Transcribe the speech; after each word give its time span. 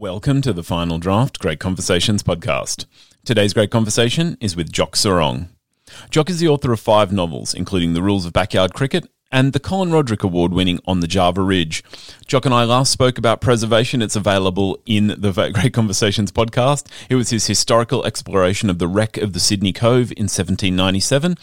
Welcome 0.00 0.42
to 0.42 0.52
the 0.52 0.62
Final 0.62 1.00
Draft 1.00 1.40
Great 1.40 1.58
Conversations 1.58 2.22
podcast. 2.22 2.86
Today's 3.24 3.52
great 3.52 3.72
conversation 3.72 4.38
is 4.40 4.54
with 4.54 4.70
Jock 4.70 4.94
Serong. 4.94 5.48
Jock 6.08 6.30
is 6.30 6.38
the 6.38 6.46
author 6.46 6.72
of 6.72 6.78
five 6.78 7.10
novels, 7.10 7.52
including 7.52 7.94
The 7.94 8.02
Rules 8.02 8.24
of 8.24 8.32
Backyard 8.32 8.74
Cricket 8.74 9.10
and 9.32 9.52
the 9.52 9.58
Colin 9.58 9.90
Roderick 9.90 10.22
Award 10.22 10.52
winning 10.52 10.78
On 10.86 11.00
the 11.00 11.08
Java 11.08 11.42
Ridge. 11.42 11.82
Jock 12.28 12.44
and 12.44 12.54
I 12.54 12.62
last 12.62 12.92
spoke 12.92 13.18
about 13.18 13.40
preservation. 13.40 14.00
It's 14.00 14.14
available 14.14 14.78
in 14.86 15.08
the 15.18 15.32
Great 15.52 15.74
Conversations 15.74 16.30
podcast. 16.30 16.86
It 17.10 17.16
was 17.16 17.30
his 17.30 17.48
historical 17.48 18.06
exploration 18.06 18.70
of 18.70 18.78
the 18.78 18.86
wreck 18.86 19.16
of 19.16 19.32
the 19.32 19.40
Sydney 19.40 19.72
Cove 19.72 20.12
in 20.12 20.26
1797. 20.26 21.34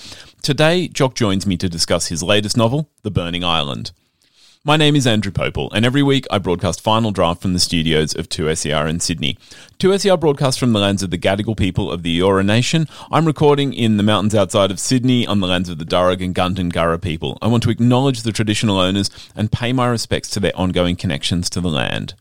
Today, 0.41 0.87
Jock 0.87 1.13
joins 1.13 1.45
me 1.45 1.57
to 1.57 1.67
discuss 1.67 2.07
his 2.07 2.23
latest 2.23 2.55
novel, 2.55 2.89
The 3.01 3.11
Burning 3.11 3.43
Island. 3.43 3.91
My 4.67 4.77
name 4.77 4.95
is 4.95 5.05
Andrew 5.05 5.31
Popel, 5.31 5.69
and 5.75 5.85
every 5.85 6.01
week 6.01 6.25
I 6.31 6.39
broadcast 6.39 6.81
Final 6.81 7.11
Draft 7.11 7.39
from 7.39 7.53
the 7.53 7.59
studios 7.59 8.15
of 8.15 8.29
2SER 8.29 8.89
in 8.89 8.99
Sydney. 8.99 9.37
2SER 9.77 10.19
broadcasts 10.19 10.57
from 10.57 10.73
the 10.73 10.79
lands 10.79 11.03
of 11.03 11.11
the 11.11 11.19
Gadigal 11.19 11.55
people 11.55 11.91
of 11.91 12.01
the 12.01 12.19
Eora 12.19 12.43
Nation. 12.43 12.87
I'm 13.11 13.27
recording 13.27 13.73
in 13.73 13.97
the 13.97 14.01
mountains 14.01 14.33
outside 14.33 14.71
of 14.71 14.79
Sydney 14.79 15.27
on 15.27 15.39
the 15.39 15.45
lands 15.45 15.69
of 15.69 15.77
the 15.77 15.85
Darug 15.85 16.19
and 16.19 16.33
Gundungurra 16.33 16.99
people. 16.99 17.37
I 17.43 17.47
want 17.47 17.61
to 17.61 17.69
acknowledge 17.69 18.23
the 18.23 18.31
traditional 18.31 18.79
owners 18.79 19.11
and 19.35 19.51
pay 19.51 19.71
my 19.71 19.85
respects 19.85 20.31
to 20.31 20.39
their 20.39 20.57
ongoing 20.57 20.95
connections 20.95 21.47
to 21.51 21.61
the 21.61 21.69
land. 21.69 22.15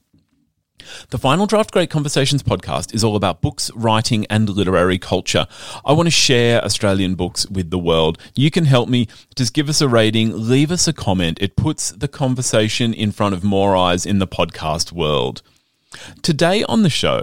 The 1.11 1.19
Final 1.19 1.47
Draft 1.47 1.73
Great 1.73 1.91
Conversations 1.91 2.43
podcast 2.43 2.95
is 2.95 3.05
all 3.05 3.17
about 3.17 3.41
books, 3.41 3.71
writing, 3.75 4.27
and 4.31 4.49
literary 4.49 4.99
culture. 4.99 5.47
I 5.85 5.93
want 5.93 6.07
to 6.07 6.11
share 6.11 6.65
Australian 6.65 7.15
books 7.15 7.47
with 7.49 7.71
the 7.71 7.79
world. 7.79 8.19
You 8.35 8.51
can 8.51 8.65
help 8.65 8.89
me. 8.89 9.09
Just 9.35 9.55
give 9.55 9.69
us 9.69 9.81
a 9.81 9.89
rating, 9.89 10.49
leave 10.49 10.71
us 10.71 10.87
a 10.89 10.93
comment. 10.93 11.39
It 11.41 11.57
puts 11.57 11.91
the 11.93 12.09
conversation 12.09 12.93
in 12.95 13.13
front 13.13 13.35
of 13.35 13.45
more 13.45 13.77
eyes 13.77 14.07
in 14.07 14.19
the 14.19 14.27
podcast 14.27 14.93
world. 14.93 15.43
Today 16.23 16.65
on 16.65 16.83
the 16.83 16.91
show, 16.91 17.23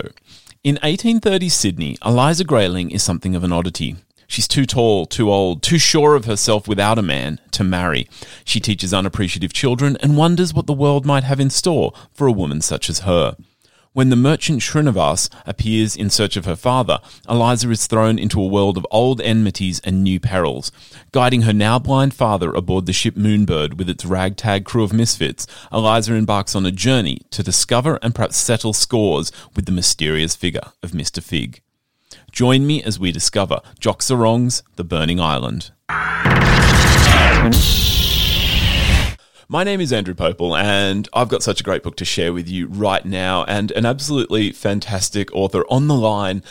in 0.63 0.75
1830 0.75 1.49
Sydney, 1.49 1.97
Eliza 2.05 2.43
Grayling 2.43 2.91
is 2.91 3.03
something 3.03 3.35
of 3.35 3.43
an 3.43 3.51
oddity. 3.51 3.95
She's 4.27 4.47
too 4.47 4.65
tall, 4.65 5.05
too 5.05 5.29
old, 5.29 5.61
too 5.61 5.77
sure 5.77 6.15
of 6.15 6.23
herself 6.23 6.65
without 6.65 6.97
a 6.97 7.01
man 7.01 7.39
to 7.51 7.65
marry. 7.65 8.07
She 8.45 8.61
teaches 8.61 8.93
unappreciative 8.93 9.51
children 9.51 9.97
and 10.01 10.15
wonders 10.15 10.53
what 10.53 10.67
the 10.67 10.73
world 10.73 11.05
might 11.05 11.25
have 11.25 11.41
in 11.41 11.49
store 11.49 11.91
for 12.13 12.27
a 12.27 12.31
woman 12.31 12.61
such 12.61 12.89
as 12.89 12.99
her. 12.99 13.35
When 13.93 14.09
the 14.09 14.15
merchant 14.15 14.61
Srinivas 14.61 15.29
appears 15.45 15.97
in 15.97 16.09
search 16.09 16.37
of 16.37 16.45
her 16.45 16.55
father, 16.55 16.99
Eliza 17.27 17.69
is 17.71 17.87
thrown 17.87 18.17
into 18.17 18.41
a 18.41 18.47
world 18.47 18.77
of 18.77 18.87
old 18.89 19.19
enmities 19.19 19.81
and 19.83 20.01
new 20.01 20.17
perils. 20.17 20.71
Guiding 21.11 21.41
her 21.41 21.51
now 21.51 21.77
blind 21.77 22.13
father 22.13 22.53
aboard 22.53 22.85
the 22.85 22.93
ship 22.93 23.15
Moonbird 23.15 23.73
with 23.73 23.89
its 23.89 24.05
ragtag 24.05 24.63
crew 24.63 24.85
of 24.85 24.93
misfits, 24.93 25.45
Eliza 25.73 26.13
embarks 26.13 26.55
on 26.55 26.65
a 26.65 26.71
journey 26.71 27.19
to 27.31 27.43
discover 27.43 27.99
and 28.01 28.15
perhaps 28.15 28.37
settle 28.37 28.71
scores 28.71 29.29
with 29.57 29.65
the 29.65 29.73
mysterious 29.73 30.37
figure 30.37 30.71
of 30.81 30.91
Mr. 30.91 31.21
Fig. 31.21 31.61
Join 32.31 32.65
me 32.65 32.81
as 32.81 32.97
we 32.97 33.11
discover 33.11 33.59
Jock 33.77 34.01
Serong's 34.01 34.63
The 34.77 34.85
Burning 34.85 35.19
Island. 35.19 35.71
My 39.51 39.65
name 39.65 39.81
is 39.81 39.91
Andrew 39.91 40.13
Popel, 40.13 40.57
and 40.57 41.09
I've 41.11 41.27
got 41.27 41.43
such 41.43 41.59
a 41.59 41.63
great 41.65 41.83
book 41.83 41.97
to 41.97 42.05
share 42.05 42.31
with 42.31 42.47
you 42.47 42.67
right 42.67 43.03
now, 43.03 43.43
and 43.49 43.69
an 43.71 43.85
absolutely 43.85 44.53
fantastic 44.53 45.29
author 45.35 45.65
on 45.69 45.89
the 45.89 45.93
line. 45.93 46.41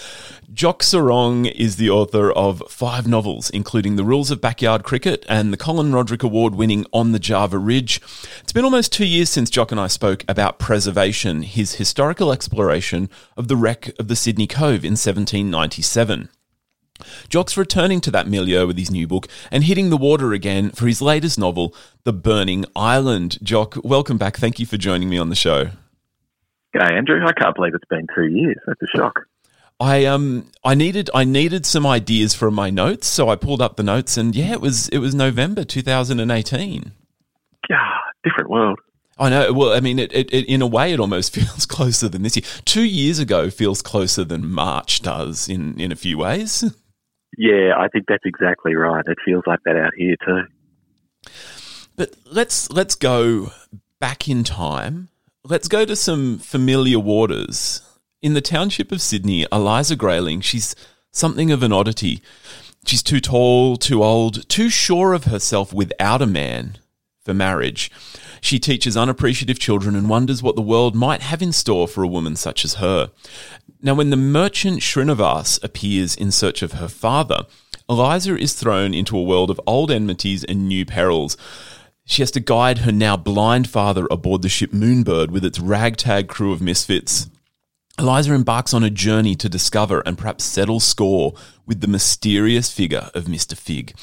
Jock 0.53 0.83
Serong 0.83 1.51
is 1.51 1.77
the 1.77 1.89
author 1.89 2.31
of 2.31 2.63
five 2.69 3.09
novels, 3.09 3.49
including 3.49 3.97
The 3.97 4.05
Rules 4.05 4.31
of 4.31 4.43
Backyard 4.43 4.83
Cricket 4.83 5.25
and 5.31 5.51
the 5.51 5.57
Colin 5.57 5.95
Roderick 5.95 6.23
Award 6.23 6.57
winning 6.57 6.85
On 6.93 7.13
the 7.13 7.19
Java 7.19 7.57
Ridge. 7.57 8.03
It's 8.43 8.53
been 8.53 8.67
almost 8.67 8.93
two 8.93 9.07
years 9.07 9.31
since 9.31 9.49
Jock 9.49 9.73
and 9.73 9.81
I 9.81 9.87
spoke 9.87 10.23
about 10.29 10.59
preservation, 10.59 11.41
his 11.41 11.77
historical 11.77 12.31
exploration 12.31 13.09
of 13.35 13.49
the 13.49 13.57
wreck 13.57 13.99
of 13.99 14.09
the 14.09 14.17
Sydney 14.17 14.47
Cove 14.47 14.85
in 14.85 14.93
1797. 14.93 16.29
Jock's 17.29 17.57
returning 17.57 18.01
to 18.03 18.11
that 18.11 18.29
milieu 18.29 18.67
with 18.67 18.79
his 18.79 18.91
new 18.91 19.07
book 19.07 19.29
and 19.51 19.65
hitting 19.65 19.91
the 19.91 19.97
water 19.97 20.33
again 20.33 20.71
for 20.71 20.87
his 20.87 21.03
latest 21.03 21.39
novel, 21.39 21.75
The 22.05 22.13
Burning 22.13 22.65
Island. 22.75 23.39
Jock, 23.43 23.77
welcome 23.85 24.19
back. 24.19 24.37
Thank 24.37 24.59
you 24.59 24.67
for 24.67 24.77
joining 24.77 25.09
me 25.09 25.19
on 25.19 25.29
the 25.29 25.35
show. 25.35 25.71
G'day, 26.75 26.93
Andrew. 26.93 27.21
I 27.27 27.33
can't 27.33 27.55
believe 27.55 27.75
it's 27.75 27.85
been 27.89 28.07
two 28.15 28.27
years. 28.27 28.57
That's 28.67 28.81
a 28.83 28.97
shock. 28.97 29.27
I 29.81 30.05
um 30.05 30.51
I 30.63 30.75
needed 30.75 31.09
I 31.15 31.25
needed 31.25 31.65
some 31.65 31.87
ideas 31.87 32.35
from 32.35 32.55
my 32.55 32.69
notes, 32.69 33.07
so 33.07 33.31
I 33.31 33.37
pulled 33.37 33.63
up 33.63 33.77
the 33.77 33.83
notes, 33.83 34.19
and 34.19 34.37
yeah, 34.37 34.53
it 34.53 34.61
was 34.61 34.89
it 34.91 34.99
was 34.99 35.15
November 35.15 35.65
two 35.65 35.81
thousand 35.81 36.21
and 36.21 36.31
eighteen. 36.31 36.93
Yeah, 37.69 37.97
different 38.23 38.51
world. 38.51 38.79
I 39.19 39.29
know. 39.29 39.53
Well, 39.53 39.73
I 39.73 39.81
mean, 39.81 39.99
it, 39.99 40.13
it, 40.13 40.33
it, 40.33 40.47
in 40.47 40.63
a 40.63 40.67
way, 40.67 40.93
it 40.93 41.01
almost 41.01 41.35
feels 41.35 41.67
closer 41.67 42.09
than 42.09 42.23
this 42.23 42.37
year. 42.37 42.45
Two 42.65 42.85
years 42.85 43.19
ago 43.19 43.51
feels 43.51 43.83
closer 43.83 44.25
than 44.25 44.51
March 44.51 45.03
does 45.03 45.49
in, 45.49 45.79
in 45.79 45.93
a 45.93 45.97
few 45.97 46.19
ways. 46.19 46.65
Yeah, 47.39 47.75
I 47.77 47.89
think 47.89 48.07
that's 48.09 48.25
exactly 48.25 48.75
right. 48.75 49.05
It 49.07 49.19
feels 49.25 49.45
like 49.47 49.61
that 49.65 49.77
out 49.77 49.93
here 49.97 50.17
too. 50.25 50.43
But 51.97 52.15
let's 52.25 52.71
let's 52.71 52.95
go 52.95 53.53
back 53.99 54.29
in 54.29 54.45
time. 54.45 55.09
Let's 55.45 55.69
go 55.69 55.85
to 55.85 55.97
some 55.97 56.39
familiar 56.39 56.99
waters. 56.99 57.83
In 58.23 58.35
the 58.35 58.43
township 58.43 58.93
of 58.93 59.01
Sydney, 59.01 59.47
Eliza 59.51 59.97
Grayling, 59.97 60.43
she's 60.43 60.75
something 61.11 61.51
of 61.51 61.63
an 61.63 61.73
oddity. 61.73 62.23
She's 62.85 63.03
too 63.03 63.21
tall, 63.21 63.77
too 63.77 64.03
old, 64.03 64.49
too 64.49 64.69
sure 64.69 65.15
of 65.15 65.25
herself 65.25 65.73
without 65.73 66.21
a 66.21 66.27
man 66.27 66.79
for 67.31 67.35
marriage. 67.35 67.93
She 68.41 68.59
teaches 68.59 68.97
unappreciative 68.97 69.61
children 69.61 69.95
and 69.95 70.09
wonders 70.09 70.43
what 70.43 70.57
the 70.57 70.63
world 70.63 70.97
might 70.97 71.23
have 71.23 71.41
in 71.41 71.53
store 71.53 71.87
for 71.87 72.03
a 72.03 72.09
woman 72.09 72.35
such 72.35 72.65
as 72.65 72.75
her. 72.75 73.13
Now, 73.81 73.95
when 73.95 74.11
the 74.11 74.17
merchant 74.17 74.81
Srinivas 74.81 75.63
appears 75.63 76.17
in 76.17 76.33
search 76.33 76.61
of 76.63 76.73
her 76.73 76.89
father, 76.89 77.47
Eliza 77.89 78.37
is 78.37 78.55
thrown 78.55 78.93
into 78.95 79.17
a 79.17 79.23
world 79.23 79.49
of 79.49 79.61
old 79.65 79.93
enmities 79.93 80.43
and 80.43 80.67
new 80.67 80.85
perils. 80.85 81.37
She 82.05 82.23
has 82.23 82.33
to 82.33 82.41
guide 82.41 82.79
her 82.79 82.91
now 82.91 83.17
blind 83.17 83.71
father 83.71 84.09
aboard 84.11 84.43
the 84.43 84.49
ship 84.49 84.73
Moonbird 84.73 85.31
with 85.31 85.45
its 85.45 85.61
ragtag 85.61 86.27
crew 86.27 86.53
of 86.53 86.61
misfits. 86.61 87.31
Eliza 87.97 88.33
embarks 88.33 88.75
on 88.75 88.83
a 88.83 88.91
journey 88.91 89.37
to 89.37 89.49
discover 89.49 90.01
and 90.01 90.19
perhaps 90.19 90.43
settle 90.43 90.81
score 90.81 91.35
with 91.67 91.81
the 91.81 91.87
mysterious 91.87 92.73
figure 92.73 93.11
of 93.15 93.27
Mr. 93.27 93.57
Fig. 93.57 93.95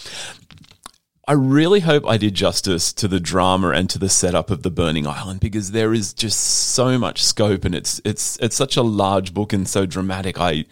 I 1.30 1.34
really 1.34 1.82
hope 1.82 2.08
I 2.08 2.16
did 2.16 2.36
justice 2.36 2.94
to 2.94 3.06
the 3.06 3.20
drama 3.20 3.72
and 3.72 3.90
to 3.90 4.00
the 4.00 4.08
setup 4.08 4.50
of 4.50 4.64
the 4.64 4.72
Burning 4.72 5.06
Island 5.06 5.42
because 5.42 5.72
there 5.72 5.94
is 5.94 6.14
just 6.14 6.40
so 6.40 6.98
much 6.98 7.22
scope 7.22 7.66
and 7.66 7.76
it's 7.76 8.00
it's 8.06 8.38
it's 8.38 8.56
such 8.56 8.78
a 8.78 8.82
large 8.82 9.34
book 9.34 9.52
and 9.52 9.68
so 9.68 9.86
dramatic. 9.86 10.40
I 10.40 10.64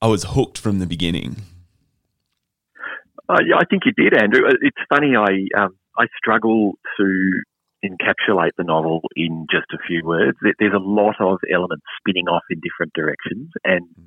I 0.00 0.08
was 0.08 0.24
hooked 0.24 0.58
from 0.58 0.80
the 0.80 0.86
beginning. 0.86 1.42
Uh, 3.28 3.38
yeah, 3.46 3.54
I 3.56 3.64
think 3.70 3.84
you 3.86 3.92
did, 3.92 4.20
Andrew. 4.20 4.44
Uh, 4.44 4.54
it's 4.60 4.76
funny. 4.88 5.14
I 5.14 5.62
um, 5.62 5.76
I 5.96 6.06
struggle 6.18 6.72
to 6.98 7.42
encapsulate 7.84 8.56
the 8.58 8.64
novel 8.64 9.02
in 9.14 9.46
just 9.52 9.66
a 9.72 9.78
few 9.86 10.04
words. 10.04 10.36
There's 10.58 10.74
a 10.74 10.82
lot 10.82 11.14
of 11.20 11.38
elements 11.52 11.84
spinning 12.00 12.26
off 12.26 12.42
in 12.50 12.58
different 12.58 12.92
directions, 12.92 13.50
and 13.64 13.82
mm 13.82 14.04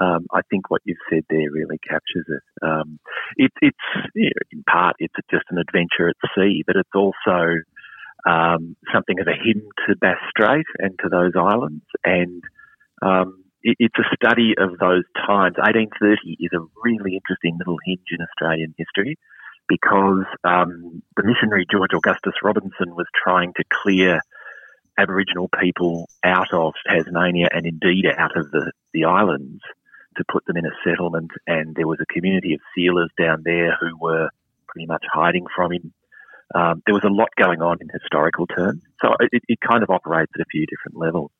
um, 0.00 0.26
I 0.32 0.40
think 0.50 0.70
what 0.70 0.82
you've 0.84 0.98
said 1.10 1.22
there 1.30 1.50
really 1.52 1.78
captures 1.78 2.26
it. 2.28 2.42
Um, 2.66 2.98
it 3.36 3.52
it's 3.60 3.76
you 4.14 4.30
know, 4.30 4.46
in 4.50 4.64
part 4.64 4.96
it's 4.98 5.14
just 5.30 5.44
an 5.50 5.58
adventure 5.58 6.08
at 6.08 6.16
sea, 6.36 6.64
but 6.66 6.76
it's 6.76 6.94
also 6.94 7.62
um, 8.28 8.76
something 8.92 9.20
of 9.20 9.28
a 9.28 9.38
hymn 9.38 9.62
to 9.86 9.96
Bass 9.96 10.18
Strait 10.30 10.66
and 10.78 10.98
to 11.02 11.08
those 11.08 11.32
islands, 11.36 11.84
and 12.04 12.42
um, 13.02 13.44
it, 13.62 13.76
it's 13.78 13.98
a 13.98 14.16
study 14.16 14.54
of 14.58 14.78
those 14.78 15.04
times. 15.14 15.56
1830 15.62 16.38
is 16.40 16.50
a 16.52 16.66
really 16.82 17.14
interesting 17.14 17.56
little 17.58 17.78
hinge 17.84 18.10
in 18.10 18.18
Australian 18.20 18.74
history 18.76 19.16
because 19.68 20.26
um, 20.42 21.02
the 21.16 21.22
missionary 21.22 21.66
George 21.70 21.92
Augustus 21.94 22.34
Robinson 22.42 22.94
was 22.94 23.06
trying 23.24 23.52
to 23.56 23.64
clear 23.82 24.20
Aboriginal 24.98 25.48
people 25.60 26.08
out 26.24 26.52
of 26.52 26.74
Tasmania 26.88 27.48
and 27.52 27.66
indeed 27.66 28.06
out 28.16 28.36
of 28.36 28.50
the, 28.50 28.72
the 28.92 29.04
islands 29.04 29.62
to 30.16 30.24
put 30.30 30.44
them 30.46 30.56
in 30.56 30.66
a 30.66 30.70
settlement, 30.84 31.30
and 31.46 31.74
there 31.74 31.86
was 31.86 31.98
a 32.00 32.12
community 32.12 32.54
of 32.54 32.60
sealers 32.74 33.10
down 33.18 33.42
there 33.44 33.76
who 33.80 33.96
were 33.98 34.28
pretty 34.68 34.86
much 34.86 35.04
hiding 35.12 35.46
from 35.54 35.72
him. 35.72 35.92
Um, 36.54 36.82
there 36.86 36.94
was 36.94 37.04
a 37.04 37.08
lot 37.08 37.28
going 37.36 37.62
on 37.62 37.78
in 37.80 37.88
historical 37.88 38.46
terms, 38.46 38.82
so 39.00 39.14
it, 39.20 39.42
it 39.48 39.58
kind 39.60 39.82
of 39.82 39.90
operates 39.90 40.32
at 40.34 40.40
a 40.40 40.46
few 40.50 40.66
different 40.66 40.98
levels. 40.98 41.30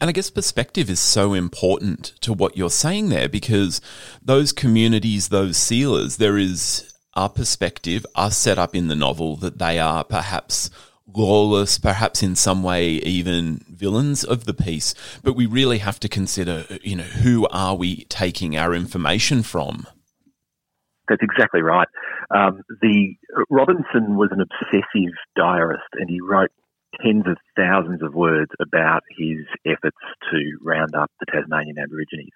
And 0.00 0.08
I 0.08 0.12
guess 0.12 0.30
perspective 0.30 0.88
is 0.88 1.00
so 1.00 1.34
important 1.34 2.14
to 2.20 2.32
what 2.32 2.56
you're 2.56 2.70
saying 2.70 3.08
there 3.08 3.28
because 3.28 3.80
those 4.22 4.52
communities, 4.52 5.28
those 5.28 5.56
sealers, 5.56 6.16
there 6.16 6.38
is 6.38 6.94
our 7.14 7.28
perspective, 7.28 8.06
are 8.14 8.30
set 8.30 8.58
up 8.58 8.74
in 8.74 8.88
the 8.88 8.96
novel 8.96 9.36
that 9.36 9.58
they 9.58 9.78
are 9.78 10.04
perhaps 10.04 10.70
lawless, 11.06 11.78
perhaps 11.78 12.22
in 12.22 12.36
some 12.36 12.62
way 12.62 12.88
even 12.88 13.64
villains 13.68 14.24
of 14.24 14.44
the 14.44 14.54
piece. 14.54 14.94
But 15.22 15.34
we 15.34 15.46
really 15.46 15.78
have 15.78 16.00
to 16.00 16.08
consider, 16.08 16.64
you 16.82 16.96
know, 16.96 17.04
who 17.04 17.46
are 17.48 17.74
we 17.74 18.04
taking 18.04 18.56
our 18.56 18.74
information 18.74 19.42
from? 19.42 19.86
That's 21.08 21.22
exactly 21.22 21.62
right. 21.62 21.88
Um, 22.34 22.62
the 22.80 23.14
Robinson 23.50 24.16
was 24.16 24.30
an 24.32 24.40
obsessive 24.40 25.12
diarist, 25.36 25.82
and 25.94 26.08
he 26.08 26.20
wrote 26.20 26.50
tens 27.02 27.26
of 27.26 27.36
thousands 27.56 28.02
of 28.02 28.14
words 28.14 28.50
about 28.60 29.02
his 29.16 29.46
efforts 29.66 29.96
to 30.30 30.58
round 30.62 30.94
up 30.94 31.10
the 31.20 31.26
Tasmanian 31.26 31.78
Aborigines. 31.78 32.30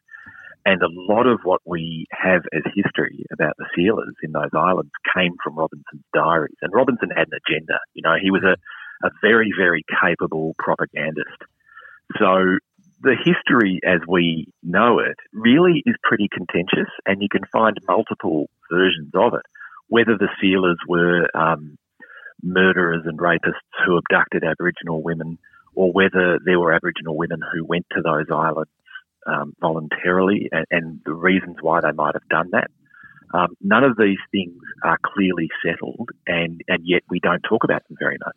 And 0.67 0.83
a 0.83 0.89
lot 0.91 1.29
of 1.29 1.39
what 1.45 1.61
we 1.65 2.07
have 2.11 2.43
as 2.53 2.63
history 2.75 3.25
about 3.33 3.55
the 3.57 3.67
sealers 3.77 4.17
in 4.21 4.33
those 4.33 4.51
islands 4.53 4.91
came 5.15 5.37
from 5.43 5.55
Robinson's 5.55 6.03
diaries. 6.13 6.57
And 6.61 6.73
Robinson 6.75 7.11
had 7.11 7.29
an 7.29 7.39
agenda. 7.47 7.79
You 7.95 8.03
know, 8.03 8.17
he 8.21 8.33
was 8.33 8.43
a, 8.43 8.57
a 9.07 9.11
very, 9.23 9.53
very 9.57 9.85
capable 10.03 10.57
propagandist. 10.59 11.39
So 12.19 12.59
the 13.01 13.15
history 13.15 13.79
as 13.87 14.01
we 14.09 14.49
know 14.65 14.99
it 14.99 15.17
really 15.33 15.85
is 15.87 15.95
pretty 16.03 16.29
contentious, 16.33 16.91
and 17.07 17.23
you 17.23 17.29
can 17.31 17.45
find 17.53 17.77
multiple 17.87 18.51
versions 18.69 19.13
of 19.15 19.35
it. 19.35 19.47
Whether 19.87 20.19
the 20.19 20.29
sealers 20.41 20.79
were 20.89 21.29
um, 21.33 21.79
murderers 22.43 23.03
and 23.05 23.21
rapists 23.21 23.71
who 23.87 23.99
abducted 23.99 24.43
Aboriginal 24.43 25.01
women, 25.01 25.39
or 25.77 25.93
whether 25.93 26.41
there 26.45 26.59
were 26.59 26.73
Aboriginal 26.73 27.17
women 27.17 27.41
who 27.55 27.65
went 27.65 27.87
to 27.93 28.03
those 28.03 28.27
islands 28.35 28.71
um, 29.27 29.55
voluntarily, 29.61 30.49
and, 30.53 30.67
and, 30.71 31.01
the 31.05 31.15
reasons 31.15 31.57
why 31.61 31.81
they 31.81 31.93
might 31.93 32.15
have 32.15 32.29
done 32.29 32.51
that. 32.53 32.71
Um, 33.35 33.57
none 33.61 33.85
of 33.85 33.97
these 33.97 34.19
things 34.31 34.61
are 34.85 34.99
clearly 35.05 35.49
settled, 35.65 36.11
and, 36.27 36.63
and 36.69 36.83
yet 36.85 37.03
we 37.11 37.21
don't 37.21 37.43
talk 37.43 37.65
about 37.65 37.87
them 37.89 37.97
very 37.99 38.17
much. 38.25 38.37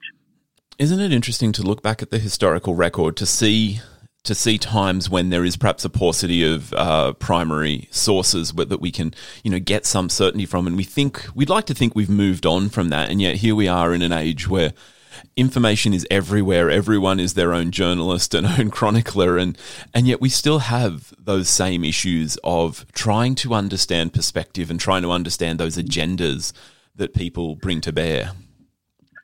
Isn't 0.80 1.00
it 1.00 1.12
interesting 1.12 1.52
to 1.54 1.62
look 1.62 1.84
back 1.84 2.02
at 2.02 2.10
the 2.10 2.20
historical 2.20 2.76
record 2.76 3.18
to 3.18 3.26
see 3.26 3.80
to 4.24 4.36
see 4.36 4.58
times 4.58 5.10
when 5.10 5.30
there 5.30 5.46
is 5.46 5.56
perhaps 5.56 5.86
a 5.86 5.90
paucity 5.90 6.44
of 6.44 6.74
uh, 6.74 7.14
primary 7.14 7.88
sources 7.90 8.52
that 8.52 8.82
we 8.82 8.92
can, 8.92 9.14
you 9.44 9.52
know, 9.52 9.60
get 9.60 9.86
some 9.86 10.10
certainty 10.10 10.46
from, 10.46 10.68
and 10.68 10.76
we 10.76 10.84
think 10.84 11.26
we'd 11.34 11.50
like 11.50 11.66
to 11.66 11.74
think 11.74 11.96
we've 11.96 12.10
moved 12.10 12.46
on 12.46 12.70
from 12.70 12.90
that, 12.90 13.10
and 13.10 13.22
yet 13.22 13.38
here 13.38 13.56
we 13.56 13.68
are 13.68 13.94
in 13.94 14.02
an 14.02 14.12
age 14.12 14.48
where 14.48 14.74
information 15.36 15.94
is 15.94 16.06
everywhere. 16.12 16.70
Everyone 16.70 17.20
is 17.20 17.34
their 17.34 17.54
own 17.54 17.72
journalist 17.72 18.34
and 18.34 18.46
own 18.60 18.70
chronicler, 18.72 19.38
and 19.38 19.58
and 19.94 20.08
yet 20.08 20.22
we 20.22 20.30
still 20.30 20.60
have 20.60 21.14
those 21.18 21.50
same 21.50 21.84
issues 21.84 22.38
of 22.44 22.86
trying 22.94 23.36
to 23.36 23.54
understand 23.54 24.14
perspective 24.14 24.70
and 24.70 24.80
trying 24.80 25.02
to 25.04 25.12
understand 25.12 25.60
those 25.60 25.78
agendas 25.78 26.54
that 26.96 27.14
people 27.14 27.56
bring 27.56 27.82
to 27.82 27.92
bear. 27.92 28.34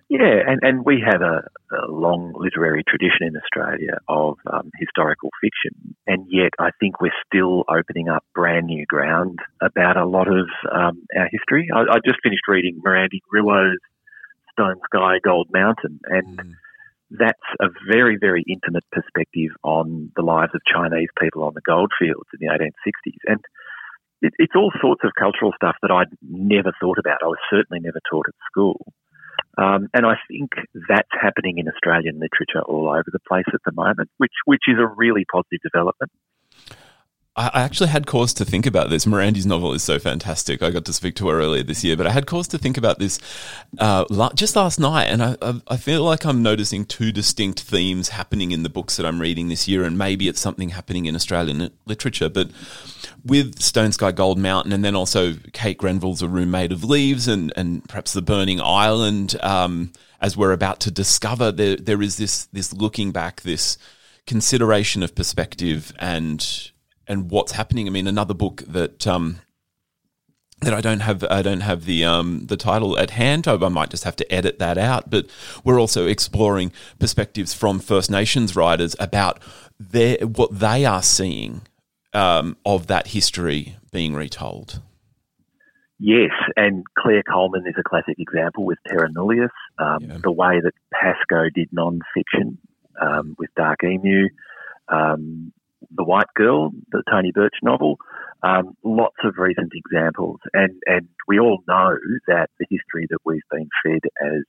Yeah, 0.07 0.38
and, 0.47 0.59
and 0.62 0.86
we 0.86 1.03
have 1.03 1.21
a, 1.21 1.50
a 1.75 1.92
long 1.92 2.33
literary 2.38 2.83
tradition 2.88 3.25
in 3.27 3.36
Australia 3.36 3.97
of 4.07 4.38
um, 4.45 4.69
historical 4.77 5.31
fiction, 5.42 5.95
and 6.06 6.27
yet 6.30 6.51
I 6.59 6.69
think 6.80 7.01
we're 7.01 7.12
still 7.25 7.63
opening 7.68 8.07
up 8.07 8.24
brand 8.36 8.68
new 8.68 8.86
ground 8.86 9.39
about 9.62 9.97
a 9.97 10.06
lot 10.06 10.27
of 10.27 10.47
um, 10.71 11.07
our 11.18 11.27
history. 11.31 11.69
I, 11.74 11.80
I, 11.80 11.97
just 12.06 12.19
finished 12.21 12.44
reading 12.47 12.81
Mirandi 12.86 13.19
Riwoe's 13.33 13.80
Stone 14.56 14.80
Sky 14.86 15.19
Gold 15.24 15.50
Mountain, 15.52 16.00
and 16.06 16.38
mm. 16.40 16.52
that's 17.12 17.50
a 17.60 17.68
very, 17.92 18.18
very 18.19 18.44
intimate 18.48 18.84
perspective 18.92 19.52
on 19.63 20.12
the 20.16 20.24
lives 20.24 20.52
of 20.56 20.62
Chinese 20.66 21.10
people 21.19 21.44
on 21.44 21.54
the 21.54 21.62
goldfields 21.66 22.30
in 22.34 22.40
the 22.40 22.54
1860s. 22.54 23.19
And 23.28 23.40
it, 24.22 24.34
it's 24.40 24.56
all 24.56 24.72
sorts 24.81 25.02
of 25.04 25.12
cultural 25.19 25.52
stuff 25.56 25.75
that 25.81 25.92
I'd 25.92 26.16
never 26.22 26.72
thought 26.80 26.98
about. 26.98 27.19
I 27.24 27.28
was 27.28 27.44
certainly 27.50 27.81
never 27.84 28.00
taught 28.10 28.28
at 28.28 28.36
school. 28.50 28.80
Um, 29.57 29.88
and 29.94 30.06
I 30.06 30.16
think 30.28 30.52
that's 30.90 31.12
happening 31.12 31.60
in 31.60 31.68
Australian 31.68 32.19
literature 32.19 32.62
all 32.68 32.90
over 32.90 33.07
the 33.07 33.24
place 33.28 33.48
at 33.54 33.62
the 33.66 33.72
moment, 33.72 34.10
which 34.18 34.34
which 34.46 34.63
is 34.68 34.75
a 34.80 34.88
really 34.88 35.25
positive 35.31 35.60
development. 35.63 36.12
I 37.38 37.64
actually 37.64 37.90
had 37.90 38.08
cause 38.08 38.34
to 38.36 38.46
think 38.46 38.66
about 38.66 38.90
this. 38.90 39.06
Mirandi's 39.06 39.46
novel 39.46 39.74
is 39.74 39.84
so 39.84 40.00
fantastic. 40.00 40.64
I 40.64 40.70
got 40.70 40.86
to 40.86 40.94
speak 40.94 41.16
to 41.16 41.28
her 41.28 41.42
earlier 41.42 41.64
this 41.64 41.84
year, 41.84 41.98
but 41.98 42.08
I 42.08 42.12
had 42.12 42.28
cause 42.28 42.48
to 42.50 42.58
think 42.58 42.78
about 42.78 42.98
this 42.98 43.20
uh, 43.78 44.06
just 44.36 44.56
last 44.56 44.80
night, 44.80 45.08
and 45.08 45.22
I, 45.22 45.36
I, 45.68 45.76
feel 45.76 46.04
like 46.04 46.26
I'm 46.26 46.42
noticing 46.42 46.86
two 46.86 47.12
distinct 47.12 47.60
themes 47.60 48.10
happening 48.10 48.52
in 48.52 48.64
the 48.64 48.70
books 48.70 48.96
that 48.96 49.06
I'm 49.06 49.20
reading 49.20 49.50
this 49.50 49.68
year, 49.68 49.84
and 49.84 49.98
maybe 49.98 50.30
it's 50.30 50.40
something 50.40 50.70
happening 50.70 51.08
in 51.08 51.16
Australian 51.16 51.72
literature. 51.86 52.30
But 52.30 52.52
with 53.26 53.60
Stone 53.60 53.92
Sky 53.92 54.14
Gold 54.14 54.40
Mountain, 54.40 54.72
and 54.72 54.86
then 54.86 54.96
also 54.96 55.34
Kate 55.52 55.78
Grenville's 55.78 56.22
A 56.22 56.30
Room 56.30 56.52
Made 56.52 56.72
of 56.72 56.86
Leaves, 56.86 57.28
and 57.28 57.52
and 57.58 57.84
perhaps 57.90 58.14
the 58.14 58.22
Burning 58.22 58.62
Island, 58.62 59.36
um, 59.44 59.92
as 60.22 60.38
we're 60.38 60.54
about 60.54 60.80
to 60.81 60.92
discover, 60.92 61.52
there 61.52 61.76
there 61.76 62.02
is 62.02 62.16
this 62.16 62.46
this 62.54 62.72
looking 62.72 63.12
back, 63.12 63.42
this 63.42 63.78
consideration 64.26 65.04
of 65.04 65.14
perspective 65.16 65.92
and 66.00 66.72
and 67.07 67.30
what's 67.30 67.54
happening. 67.54 67.88
I 67.88 67.92
mean, 67.92 68.07
another 68.07 68.34
book 68.34 68.63
that 68.68 69.06
um, 69.07 69.40
that 70.62 70.74
I 70.74 70.81
don't 70.81 71.02
have 71.02 71.24
I 71.30 71.42
don't 71.42 71.62
have 71.62 71.86
the 71.86 72.06
um, 72.06 72.48
the 72.48 72.57
title 72.57 72.98
at 72.98 73.12
hand. 73.12 73.48
I 73.48 73.56
might 73.56 73.90
just 73.90 74.04
have 74.04 74.16
to 74.18 74.34
edit 74.34 74.60
that 74.60 74.78
out. 74.78 75.10
But 75.10 75.28
we're 75.63 75.80
also 75.80 76.07
exploring 76.07 76.72
perspectives 77.00 77.54
from 77.54 77.80
First 77.80 78.10
Nations 78.10 78.56
writers 78.56 78.96
about 79.00 79.40
their 79.80 80.18
what 80.25 80.57
they 80.57 80.86
are 80.86 81.04
seeing 81.04 81.62
um, 82.13 82.57
of 82.66 82.88
that 82.88 83.07
history 83.07 83.78
being 83.92 84.13
retold. 84.13 84.81
Yes, 85.98 86.31
and 86.57 86.84
Claire 86.98 87.24
Coleman 87.24 87.66
is 87.68 87.75
a 87.80 87.84
classic 87.84 88.16
example 88.18 88.66
with 88.66 88.78
Terra 88.88 89.10
Nullius. 89.10 89.50
Um, 89.80 90.00
yeah. 90.02 90.18
The 90.22 90.31
way 90.31 90.60
that 90.62 90.74
Pascoe 90.94 91.50
did 91.54 91.69
non-fiction 91.72 92.57
um, 93.02 93.36
with 93.40 93.50
Dark 93.56 93.84
Emu, 93.84 94.28
um, 94.90 95.54
the 95.92 96.04
White 96.04 96.33
Girl, 96.36 96.72
the 96.92 97.04
Tony 97.10 97.31
Birch 97.31 97.56
novel. 97.63 97.98
Um, 98.44 98.75
lots 98.83 99.18
of 99.24 99.36
recent 99.38 99.72
examples, 99.74 100.39
and 100.54 100.80
and 100.86 101.07
we 101.27 101.39
all 101.39 101.63
know 101.68 101.98
that 102.27 102.50
the 102.60 102.68
history 102.69 103.07
that 103.10 103.19
we've 103.25 103.42
been 103.50 103.69
fed 103.83 104.01
as 104.22 104.44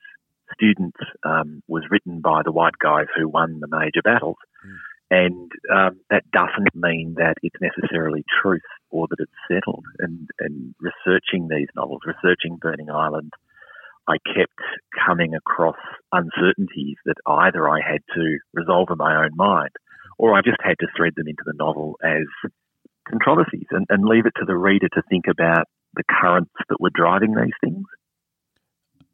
students 0.52 0.99
um, 1.25 1.62
was 1.67 1.84
written 1.90 2.20
by 2.20 2.43
the 2.44 2.52
white 2.52 2.78
guys 2.82 3.06
who 3.17 3.28
won 3.28 3.61
the 3.61 3.69
major 3.69 4.02
battles, 4.05 4.37
mm. 4.67 4.76
and 5.11 5.50
um, 5.73 6.00
that 6.11 6.25
doesn't 6.31 6.75
mean 6.75 7.14
that 7.17 7.37
it's 7.43 7.56
necessarily 7.61 8.25
truth 8.43 8.61
or 8.90 9.06
that 9.08 9.20
it's 9.20 9.32
settled. 9.49 9.84
And 9.99 10.29
and 10.40 10.75
researching 10.81 11.49
these 11.49 11.69
novels, 11.75 12.02
researching 12.05 12.58
Burning 12.61 12.90
Island. 12.90 13.32
I 14.08 14.19
kept 14.19 14.61
coming 15.05 15.34
across 15.34 15.75
uncertainties 16.12 16.94
that 17.06 17.17
either 17.26 17.69
I 17.69 17.81
had 17.81 18.02
to 18.14 18.38
resolve 18.55 18.87
in 18.93 18.99
my 18.99 19.25
own 19.25 19.31
mind 19.34 19.72
or 20.19 20.35
I 20.35 20.41
just 20.43 20.59
had 20.63 20.77
to 20.81 20.87
thread 20.97 21.15
them 21.17 21.29
into 21.29 21.43
the 21.45 21.55
novel 21.57 21.97
as 22.03 22.51
controversies 23.09 23.67
and, 23.71 23.87
and 23.89 24.05
leave 24.05 24.27
it 24.27 24.33
to 24.39 24.45
the 24.45 24.57
reader 24.57 24.89
to 24.89 25.03
think 25.09 25.25
about 25.31 25.67
the 25.95 26.05
currents 26.09 26.53
that 26.69 26.81
were 26.81 26.91
driving 26.95 27.35
these 27.35 27.55
things. 27.63 27.85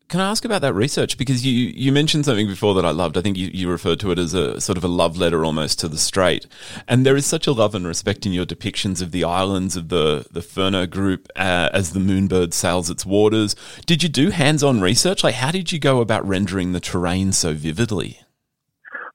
Can 0.08 0.20
I 0.20 0.28
ask 0.28 0.44
about 0.44 0.60
that 0.60 0.74
research? 0.74 1.16
Because 1.16 1.46
you, 1.46 1.52
you 1.52 1.90
mentioned 1.90 2.26
something 2.26 2.46
before 2.46 2.74
that 2.74 2.84
I 2.84 2.90
loved. 2.90 3.16
I 3.16 3.22
think 3.22 3.38
you, 3.38 3.48
you 3.50 3.70
referred 3.70 3.98
to 4.00 4.10
it 4.10 4.18
as 4.18 4.34
a 4.34 4.60
sort 4.60 4.76
of 4.76 4.84
a 4.84 4.88
love 4.88 5.16
letter 5.16 5.42
almost 5.42 5.78
to 5.78 5.88
the 5.88 5.96
strait. 5.96 6.46
And 6.86 7.06
there 7.06 7.16
is 7.16 7.24
such 7.24 7.46
a 7.46 7.52
love 7.52 7.74
and 7.74 7.86
respect 7.86 8.26
in 8.26 8.32
your 8.32 8.44
depictions 8.44 9.00
of 9.00 9.10
the 9.10 9.24
islands 9.24 9.74
of 9.74 9.88
the, 9.88 10.26
the 10.30 10.42
Furneaux 10.42 10.84
group 10.84 11.28
uh, 11.36 11.70
as 11.72 11.94
the 11.94 12.00
moonbird 12.00 12.52
sails 12.52 12.90
its 12.90 13.06
waters. 13.06 13.56
Did 13.86 14.02
you 14.02 14.10
do 14.10 14.28
hands 14.28 14.62
on 14.62 14.82
research? 14.82 15.24
Like, 15.24 15.36
how 15.36 15.50
did 15.50 15.72
you 15.72 15.78
go 15.78 16.00
about 16.00 16.28
rendering 16.28 16.72
the 16.72 16.80
terrain 16.80 17.32
so 17.32 17.54
vividly? 17.54 18.21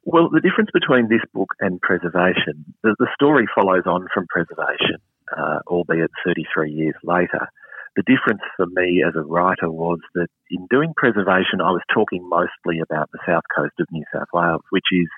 Well, 0.07 0.29
the 0.31 0.39
difference 0.39 0.69
between 0.71 1.09
this 1.09 1.19
book 1.33 1.51
and 1.59 1.81
Preservation, 1.81 2.63
the, 2.81 2.95
the 2.97 3.11
story 3.13 3.45
follows 3.53 3.83
on 3.85 4.07
from 4.13 4.25
Preservation, 4.31 5.03
uh, 5.35 5.59
albeit 5.67 6.11
33 6.23 6.71
years 6.71 6.95
later. 7.03 7.51
The 7.97 8.07
difference 8.07 8.39
for 8.55 8.67
me 8.67 9.03
as 9.05 9.15
a 9.17 9.27
writer 9.27 9.69
was 9.69 9.99
that 10.15 10.29
in 10.49 10.65
doing 10.71 10.93
Preservation, 10.95 11.59
I 11.59 11.75
was 11.75 11.83
talking 11.93 12.23
mostly 12.23 12.79
about 12.79 13.11
the 13.11 13.19
south 13.27 13.43
coast 13.53 13.73
of 13.81 13.87
New 13.91 14.05
South 14.15 14.31
Wales, 14.33 14.63
which 14.69 14.87
is 14.93 15.09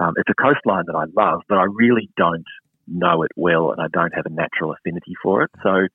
um, 0.00 0.14
it's 0.16 0.30
a 0.30 0.40
coastline 0.40 0.84
that 0.86 0.94
I 0.94 1.10
love, 1.20 1.42
but 1.48 1.58
I 1.58 1.64
really 1.74 2.08
don't 2.16 2.46
know 2.86 3.24
it 3.24 3.32
well, 3.34 3.72
and 3.72 3.80
I 3.80 3.88
don't 3.92 4.14
have 4.14 4.26
a 4.26 4.30
natural 4.30 4.70
affinity 4.70 5.14
for 5.20 5.42
it. 5.42 5.50
So, 5.64 5.88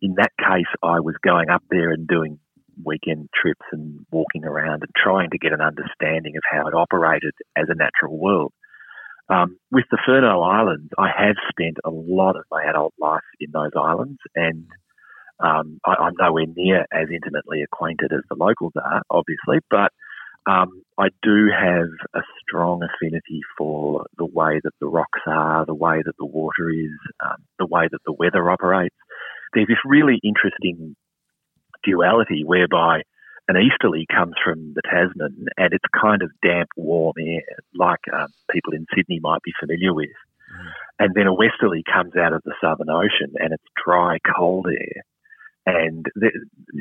in 0.00 0.14
that 0.16 0.32
case, 0.38 0.72
I 0.82 1.00
was 1.00 1.16
going 1.22 1.50
up 1.50 1.62
there 1.68 1.90
and 1.90 2.08
doing 2.08 2.40
weekend 2.84 3.28
trips 3.40 3.64
and 3.72 4.04
walking 4.10 4.44
around 4.44 4.82
and 4.82 4.90
trying 4.96 5.30
to 5.30 5.38
get 5.38 5.52
an 5.52 5.60
understanding 5.60 6.36
of 6.36 6.42
how 6.50 6.66
it 6.68 6.74
operated 6.74 7.32
as 7.56 7.66
a 7.68 7.74
natural 7.74 8.18
world. 8.18 8.52
Um, 9.28 9.58
with 9.70 9.84
the 9.90 9.98
Furneaux 10.04 10.42
Islands, 10.42 10.90
I 10.98 11.08
have 11.16 11.36
spent 11.48 11.78
a 11.84 11.90
lot 11.90 12.36
of 12.36 12.44
my 12.50 12.64
adult 12.64 12.92
life 12.98 13.22
in 13.40 13.50
those 13.52 13.70
islands, 13.76 14.18
and 14.34 14.66
um, 15.40 15.78
I, 15.86 16.06
am 16.06 16.14
nowhere 16.18 16.46
near 16.54 16.80
as 16.92 17.08
intimately 17.12 17.62
acquainted 17.62 18.12
as 18.12 18.22
the 18.28 18.36
locals 18.36 18.72
are, 18.76 19.02
obviously, 19.10 19.58
but 19.70 19.90
um, 20.46 20.82
I 20.98 21.08
do 21.22 21.48
have 21.48 21.88
a 22.14 22.20
strong 22.42 22.82
affinity 22.82 23.40
for 23.56 24.06
the 24.18 24.26
way 24.26 24.60
that 24.62 24.72
the 24.80 24.88
rocks 24.88 25.20
are, 25.26 25.64
the 25.64 25.74
way 25.74 26.02
that 26.04 26.16
the 26.18 26.26
water 26.26 26.68
is, 26.70 26.98
um, 27.24 27.36
the 27.58 27.66
way 27.66 27.86
that 27.90 28.00
the 28.04 28.12
weather 28.12 28.50
operates. 28.50 28.96
There's 29.54 29.68
this 29.68 29.78
really 29.84 30.18
interesting 30.24 30.96
duality 31.84 32.42
whereby 32.44 33.02
an 33.48 33.56
easterly 33.56 34.06
comes 34.06 34.34
from 34.42 34.72
the 34.74 34.82
Tasman 34.82 35.46
and 35.56 35.72
it's 35.72 35.84
kind 36.00 36.22
of 36.22 36.30
damp, 36.42 36.68
warm 36.76 37.14
air, 37.18 37.42
like 37.74 38.00
um, 38.12 38.28
people 38.50 38.72
in 38.72 38.86
Sydney 38.94 39.18
might 39.20 39.42
be 39.42 39.52
familiar 39.58 39.92
with. 39.92 40.08
Mm. 40.08 40.70
And 41.00 41.14
then 41.14 41.26
a 41.26 41.34
westerly 41.34 41.82
comes 41.82 42.14
out 42.16 42.32
of 42.32 42.42
the 42.44 42.54
Southern 42.62 42.90
Ocean 42.90 43.34
and 43.36 43.52
it's 43.52 43.64
dry, 43.84 44.18
cold 44.36 44.66
air. 44.70 45.02
and 45.66 46.06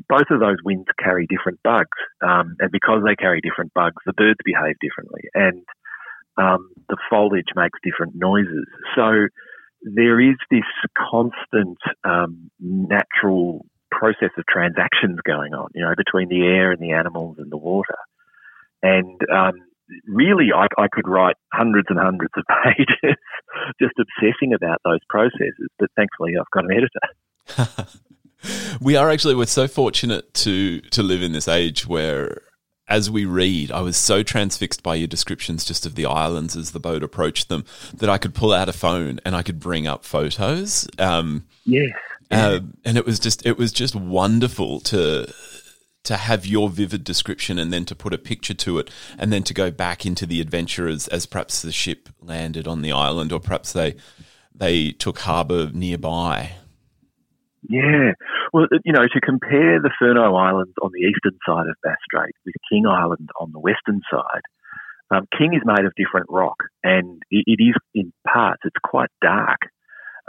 both 0.09 0.29
of 0.29 0.39
those 0.39 0.57
winds 0.63 0.87
carry 0.99 1.27
different 1.27 1.59
bugs, 1.63 1.97
um, 2.21 2.55
and 2.59 2.71
because 2.71 3.01
they 3.05 3.15
carry 3.15 3.41
different 3.41 3.73
bugs, 3.73 3.97
the 4.05 4.13
birds 4.13 4.39
behave 4.43 4.75
differently, 4.81 5.21
and 5.33 5.63
um, 6.37 6.69
the 6.89 6.97
foliage 7.09 7.53
makes 7.55 7.77
different 7.83 8.13
noises. 8.15 8.65
So 8.95 9.27
there 9.83 10.19
is 10.19 10.35
this 10.49 10.63
constant 10.97 11.77
um, 12.03 12.49
natural 12.59 13.65
process 14.01 14.31
of 14.35 14.45
transactions 14.49 15.19
going 15.23 15.53
on, 15.53 15.69
you 15.75 15.81
know, 15.81 15.93
between 15.95 16.27
the 16.27 16.41
air 16.41 16.71
and 16.71 16.81
the 16.81 16.91
animals 16.91 17.37
and 17.37 17.51
the 17.51 17.57
water, 17.57 17.97
and 18.81 19.21
um, 19.31 19.53
really, 20.07 20.47
I, 20.55 20.65
I, 20.81 20.87
could 20.91 21.07
write 21.07 21.35
hundreds 21.53 21.87
and 21.89 21.99
hundreds 21.99 22.33
of 22.35 22.43
pages 22.63 23.17
just 23.79 23.93
obsessing 23.99 24.53
about 24.55 24.81
those 24.83 24.99
processes. 25.07 25.69
But 25.77 25.89
thankfully, 25.95 26.33
I've 26.39 26.49
got 26.51 26.65
an 26.65 26.71
editor. 27.55 27.87
we 28.81 28.95
are 28.95 29.11
actually 29.11 29.35
we're 29.35 29.45
so 29.45 29.67
fortunate 29.67 30.33
to 30.33 30.81
to 30.81 31.03
live 31.03 31.21
in 31.21 31.31
this 31.31 31.47
age 31.47 31.85
where 31.85 32.41
as 32.87 33.09
we 33.09 33.23
read, 33.23 33.71
I 33.71 33.81
was 33.81 33.95
so 33.95 34.21
transfixed 34.21 34.83
by 34.83 34.95
your 34.95 35.07
descriptions 35.07 35.63
just 35.63 35.85
of 35.85 35.95
the 35.95 36.05
islands 36.05 36.57
as 36.57 36.71
the 36.71 36.79
boat 36.79 37.03
approached 37.03 37.47
them 37.47 37.63
that 37.93 38.09
I 38.09 38.17
could 38.17 38.33
pull 38.33 38.51
out 38.51 38.67
a 38.67 38.73
phone 38.73 39.21
and 39.23 39.33
I 39.33 39.43
could 39.43 39.61
bring 39.61 39.87
up 39.87 40.03
photos. 40.03 40.89
Um, 40.99 41.45
yes. 41.63 41.91
Uh, 42.31 42.59
and 42.85 42.97
it 42.97 43.05
was 43.05 43.19
just 43.19 43.45
it 43.45 43.57
was 43.57 43.71
just 43.71 43.95
wonderful 43.95 44.79
to 44.79 45.31
to 46.03 46.17
have 46.17 46.45
your 46.45 46.69
vivid 46.69 47.03
description 47.03 47.59
and 47.59 47.71
then 47.71 47.85
to 47.85 47.95
put 47.95 48.13
a 48.13 48.17
picture 48.17 48.53
to 48.55 48.79
it 48.79 48.89
and 49.19 49.31
then 49.31 49.43
to 49.43 49.53
go 49.53 49.69
back 49.69 50.05
into 50.05 50.25
the 50.25 50.41
adventure 50.41 50.87
as, 50.87 51.07
as 51.09 51.25
perhaps 51.25 51.61
the 51.61 51.71
ship 51.71 52.09
landed 52.19 52.67
on 52.67 52.81
the 52.81 52.91
island 52.91 53.31
or 53.31 53.39
perhaps 53.39 53.73
they 53.73 53.95
they 54.53 54.91
took 54.91 55.19
harbour 55.19 55.69
nearby. 55.73 56.53
Yeah. 57.69 58.13
Well, 58.51 58.67
you 58.83 58.91
know, 58.91 59.07
to 59.07 59.21
compare 59.21 59.79
the 59.79 59.91
Furneaux 59.99 60.35
Islands 60.35 60.73
on 60.81 60.91
the 60.93 61.01
eastern 61.01 61.37
side 61.45 61.67
of 61.67 61.75
Bass 61.83 61.97
Strait 62.03 62.33
with 62.45 62.55
King 62.69 62.87
Island 62.87 63.29
on 63.39 63.51
the 63.51 63.59
western 63.59 64.01
side, 64.11 64.41
um, 65.11 65.27
King 65.37 65.53
is 65.53 65.61
made 65.63 65.85
of 65.85 65.93
different 65.95 66.27
rock, 66.29 66.57
and 66.83 67.21
it, 67.29 67.43
it 67.45 67.63
is 67.63 67.75
in 67.93 68.11
parts 68.25 68.61
it's 68.65 68.75
quite 68.83 69.09
dark 69.21 69.59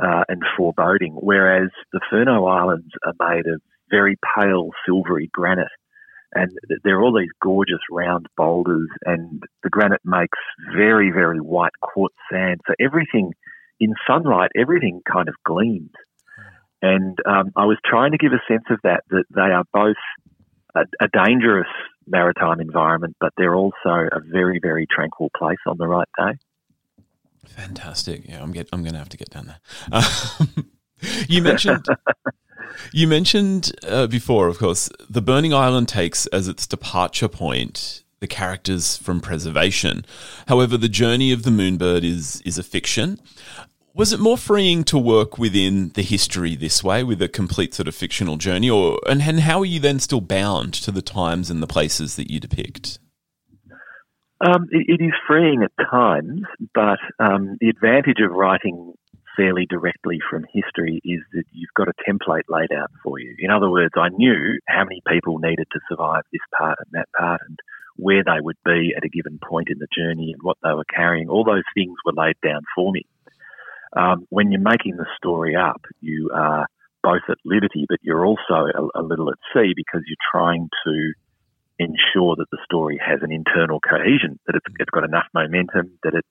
uh, 0.03 0.25
and 0.29 0.43
foreboding, 0.57 1.15
whereas 1.15 1.71
the 1.93 2.01
Furneaux 2.11 2.47
Islands 2.47 2.91
are 3.07 3.35
made 3.35 3.47
of 3.47 3.61
very 3.91 4.17
pale 4.37 4.71
silvery 4.87 5.31
granite, 5.33 5.67
and 6.35 6.51
there 6.85 6.99
are 6.99 7.03
all 7.03 7.19
these 7.19 7.33
gorgeous 7.43 7.81
round 7.91 8.27
boulders, 8.37 8.89
and 9.05 9.43
the 9.63 9.71
granite 9.71 10.01
makes 10.05 10.39
very 10.75 11.11
very 11.11 11.39
white 11.39 11.79
quartz 11.81 12.17
sand. 12.31 12.61
So 12.67 12.75
everything 12.81 13.33
in 13.81 13.95
sunlight, 14.07 14.51
everything 14.57 15.03
kind 15.11 15.29
of 15.29 15.35
gleams. 15.45 15.91
And 16.83 17.19
um, 17.27 17.53
I 17.57 17.65
was 17.65 17.79
trying 17.85 18.13
to 18.13 18.19
give 18.19 18.33
a 18.33 18.43
sense 18.49 18.65
of 18.71 18.79
that, 18.83 19.03
that 19.11 19.25
they 19.35 19.41
are 19.41 19.65
both 19.73 19.97
a, 20.75 20.81
a, 21.01 21.09
dangerous 21.13 21.69
maritime 22.07 22.61
environment, 22.61 23.17
but 23.21 23.33
they're 23.37 23.55
also 23.55 24.09
a 24.11 24.21
very, 24.21 24.59
very 24.61 24.87
tranquil 24.91 25.31
place 25.37 25.59
on 25.67 25.79
the 25.79 25.87
right 25.87 26.09
day. 26.19 26.39
Fantastic. 27.47 28.29
Yeah, 28.29 28.43
I'm, 28.43 28.53
get, 28.53 28.69
I'm 28.73 28.83
going 28.83 28.93
to 28.93 28.99
have 28.99 29.09
to 29.11 29.17
get 29.17 29.31
down 29.31 29.47
there. 29.47 29.61
Um, 29.91 30.71
you 31.29 31.43
mentioned. 31.43 31.87
you 32.93 33.07
mentioned 33.09 33.73
uh, 33.87 34.07
before, 34.07 34.49
of 34.49 34.59
course, 34.59 34.89
the 35.09 35.23
Burning 35.23 35.53
Island 35.53 35.89
takes 35.89 36.27
as 36.27 36.49
its 36.49 36.67
departure 36.67 37.29
point 37.29 38.03
the 38.21 38.29
characters 38.29 38.97
from 38.97 39.21
preservation. 39.21 40.07
However, 40.47 40.77
the 40.77 40.89
journey 40.89 41.33
of 41.33 41.43
the 41.43 41.51
Moonbird 41.51 42.05
is 42.05 42.41
is 42.43 42.57
a 42.57 42.63
fiction. 42.63 43.19
Was 43.95 44.13
it 44.13 44.21
more 44.21 44.39
freeing 44.39 44.85
to 44.85 44.97
work 44.97 45.39
within 45.39 45.91
the 45.91 46.03
history 46.03 46.55
this 46.57 46.83
way, 46.83 47.05
with 47.05 47.21
a 47.21 47.29
complete 47.29 47.75
sort 47.75 47.89
of 47.89 47.95
fictional 47.95 48.37
journey, 48.37 48.71
or 48.71 48.99
and, 49.07 49.23
and 49.23 49.41
how 49.41 49.61
are 49.61 49.67
you 49.67 49.81
then 49.81 49.99
still 49.99 50.23
bound 50.23 50.73
to 50.75 50.91
the 50.91 51.03
times 51.03 51.51
and 51.51 51.63
the 51.63 51.67
places 51.67 52.17
that 52.17 52.31
you 52.31 52.41
depict? 52.41 52.99
Um, 54.43 54.67
it, 54.71 55.01
it 55.01 55.05
is 55.05 55.13
freeing 55.27 55.63
at 55.63 55.71
times, 55.91 56.43
but 56.75 56.99
um, 57.21 57.57
the 57.61 57.69
advantage 57.69 58.19
of 58.25 58.33
writing 58.33 58.95
fairly 59.37 59.67
directly 59.71 60.19
from 60.29 60.45
history 60.53 61.01
is 61.05 61.21
that 61.33 61.45
you've 61.53 61.73
got 61.77 61.89
a 61.89 61.95
template 62.09 62.43
laid 62.49 62.73
out 62.77 62.91
for 63.03 63.19
you. 63.19 63.35
In 63.39 63.51
other 63.51 63.71
words, 63.71 63.95
I 63.97 64.09
knew 64.09 64.59
how 64.69 64.85
many 64.85 65.01
people 65.09 65.39
needed 65.39 65.67
to 65.73 65.81
survive 65.89 66.23
this 66.33 66.43
part 66.59 66.79
and 66.81 66.89
that 66.93 67.09
part, 67.17 67.41
and 67.49 67.59
where 67.97 68.25
they 68.25 68.41
would 68.41 68.57
be 68.65 68.93
at 68.97 69.05
a 69.05 69.09
given 69.09 69.39
point 69.39 69.69
in 69.71 69.79
the 69.79 69.87
journey 69.97 70.33
and 70.33 70.43
what 70.43 70.57
they 70.63 70.75
were 70.75 70.85
carrying. 70.93 71.29
All 71.29 71.45
those 71.45 71.63
things 71.75 71.95
were 72.05 72.13
laid 72.13 72.37
down 72.45 72.63
for 72.75 72.91
me. 72.91 73.07
Um, 73.97 74.27
when 74.31 74.51
you're 74.51 74.61
making 74.61 74.97
the 74.97 75.07
story 75.17 75.55
up, 75.55 75.83
you 76.01 76.31
are 76.35 76.67
both 77.03 77.23
at 77.29 77.37
liberty, 77.45 77.85
but 77.89 77.99
you're 78.03 78.25
also 78.27 78.67
a, 78.75 79.01
a 79.01 79.03
little 79.03 79.29
at 79.31 79.39
sea 79.53 79.73
because 79.77 80.03
you're 80.07 80.31
trying 80.33 80.69
to 80.85 81.13
ensure 81.83 82.37
that 82.37 82.51
the 82.51 82.59
story 82.65 83.01
has 83.05 83.21
an 83.23 83.33
internal 83.33 83.81
cohesion, 83.81 84.39
that 84.47 84.57
it's, 84.57 84.67
it's 84.79 84.91
got 84.91 85.05
enough 85.05 85.27
momentum, 85.35 85.99
that 86.03 86.15
it 86.15 86.25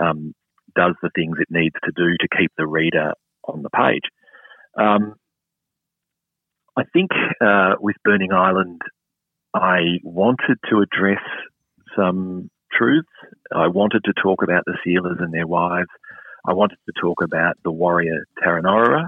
um, 0.00 0.34
does 0.74 0.94
the 1.02 1.10
things 1.14 1.36
it 1.40 1.48
needs 1.50 1.74
to 1.84 1.92
do 1.94 2.16
to 2.20 2.28
keep 2.38 2.50
the 2.56 2.66
reader 2.66 3.12
on 3.44 3.62
the 3.62 3.70
page. 3.70 4.04
Um, 4.78 5.14
I 6.76 6.84
think 6.92 7.10
uh, 7.44 7.74
with 7.80 7.96
Burning 8.04 8.32
Island, 8.32 8.80
I 9.54 9.98
wanted 10.02 10.58
to 10.70 10.80
address 10.80 11.22
some 11.94 12.50
truths. 12.72 13.08
I 13.54 13.68
wanted 13.68 14.04
to 14.04 14.14
talk 14.14 14.42
about 14.42 14.64
the 14.64 14.78
sealers 14.82 15.18
and 15.20 15.34
their 15.34 15.46
wives. 15.46 15.90
I 16.46 16.54
wanted 16.54 16.78
to 16.86 16.92
talk 17.00 17.22
about 17.22 17.56
the 17.62 17.70
warrior 17.70 18.26
Tarenorerer, 18.42 19.06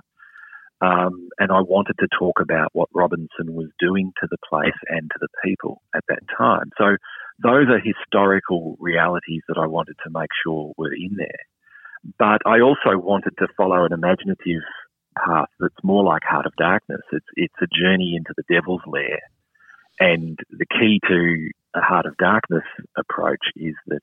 um, 0.84 1.28
and 1.38 1.50
I 1.50 1.60
wanted 1.60 1.96
to 2.00 2.08
talk 2.18 2.40
about 2.40 2.68
what 2.72 2.88
Robinson 2.92 3.54
was 3.54 3.68
doing 3.78 4.12
to 4.20 4.28
the 4.30 4.36
place 4.48 4.78
and 4.88 5.10
to 5.10 5.18
the 5.20 5.28
people 5.44 5.82
at 5.94 6.04
that 6.08 6.22
time. 6.36 6.70
So 6.76 6.96
those 7.42 7.66
are 7.68 7.80
historical 7.80 8.76
realities 8.78 9.42
that 9.48 9.58
I 9.58 9.66
wanted 9.66 9.96
to 10.04 10.10
make 10.10 10.30
sure 10.44 10.72
were 10.76 10.92
in 10.92 11.16
there. 11.16 11.44
But 12.18 12.42
I 12.46 12.60
also 12.60 12.98
wanted 12.98 13.32
to 13.38 13.48
follow 13.56 13.84
an 13.84 13.92
imaginative 13.92 14.62
path 15.16 15.48
that's 15.58 15.82
more 15.82 16.04
like 16.04 16.22
Heart 16.22 16.46
of 16.46 16.56
Darkness. 16.56 17.00
It's 17.12 17.26
it's 17.34 17.54
a 17.62 17.66
journey 17.66 18.14
into 18.16 18.34
the 18.36 18.44
devil's 18.52 18.82
lair, 18.86 19.20
and 19.98 20.38
the 20.50 20.66
key 20.66 21.00
to 21.08 21.50
a 21.74 21.80
Heart 21.80 22.06
of 22.06 22.16
Darkness 22.18 22.64
approach 22.98 23.44
is 23.56 23.74
that 23.86 24.00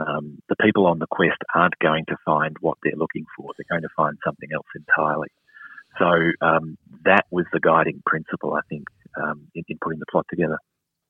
um, 0.00 0.38
the 0.48 0.56
people 0.56 0.86
on 0.86 0.98
the 0.98 1.06
quest 1.10 1.38
aren't 1.54 1.78
going 1.78 2.04
to 2.08 2.16
find 2.24 2.56
what 2.60 2.78
they're 2.82 2.96
looking 2.96 3.26
for. 3.36 3.52
They're 3.56 3.68
going 3.70 3.82
to 3.82 3.96
find 3.96 4.16
something 4.24 4.48
else 4.54 4.66
entirely. 4.74 5.28
So 5.98 6.30
um, 6.40 6.76
that 7.04 7.24
was 7.30 7.46
the 7.52 7.60
guiding 7.60 8.02
principle, 8.04 8.54
I 8.54 8.60
think, 8.68 8.84
um, 9.20 9.48
in, 9.54 9.64
in, 9.68 9.78
putting 9.80 9.98
the 9.98 10.06
plot 10.10 10.26
together. 10.28 10.58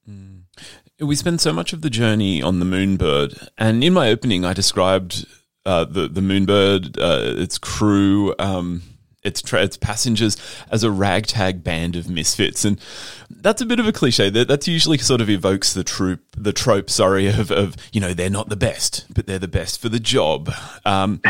Mm. 0.08 0.42
We 1.00 1.16
spend 1.16 1.40
so 1.40 1.52
much 1.52 1.72
of 1.72 1.82
the 1.82 1.90
journey 1.90 2.40
on 2.40 2.60
the 2.60 2.66
Moonbird, 2.66 3.48
and 3.58 3.82
in 3.82 3.92
my 3.92 4.08
opening, 4.08 4.44
I 4.44 4.52
described 4.52 5.26
uh, 5.64 5.84
the 5.84 6.08
the 6.08 6.20
Moonbird, 6.20 6.98
uh, 6.98 7.40
its 7.40 7.58
crew. 7.58 8.34
Um, 8.38 8.82
its 9.26 9.42
tra- 9.42 9.62
its 9.62 9.76
passengers 9.76 10.36
as 10.70 10.84
a 10.84 10.90
ragtag 10.90 11.62
band 11.64 11.96
of 11.96 12.08
misfits, 12.08 12.64
and 12.64 12.80
that's 13.28 13.60
a 13.60 13.66
bit 13.66 13.80
of 13.80 13.86
a 13.86 13.92
cliche. 13.92 14.30
That 14.30 14.48
that's 14.48 14.68
usually 14.68 14.98
sort 14.98 15.20
of 15.20 15.28
evokes 15.28 15.74
the 15.74 15.84
troop, 15.84 16.20
the 16.36 16.52
trope, 16.52 16.88
sorry, 16.88 17.26
of, 17.26 17.50
of 17.50 17.76
you 17.92 18.00
know 18.00 18.14
they're 18.14 18.30
not 18.30 18.48
the 18.48 18.56
best, 18.56 19.06
but 19.12 19.26
they're 19.26 19.38
the 19.38 19.48
best 19.48 19.80
for 19.80 19.88
the 19.88 20.00
job. 20.00 20.50
Um, 20.84 21.20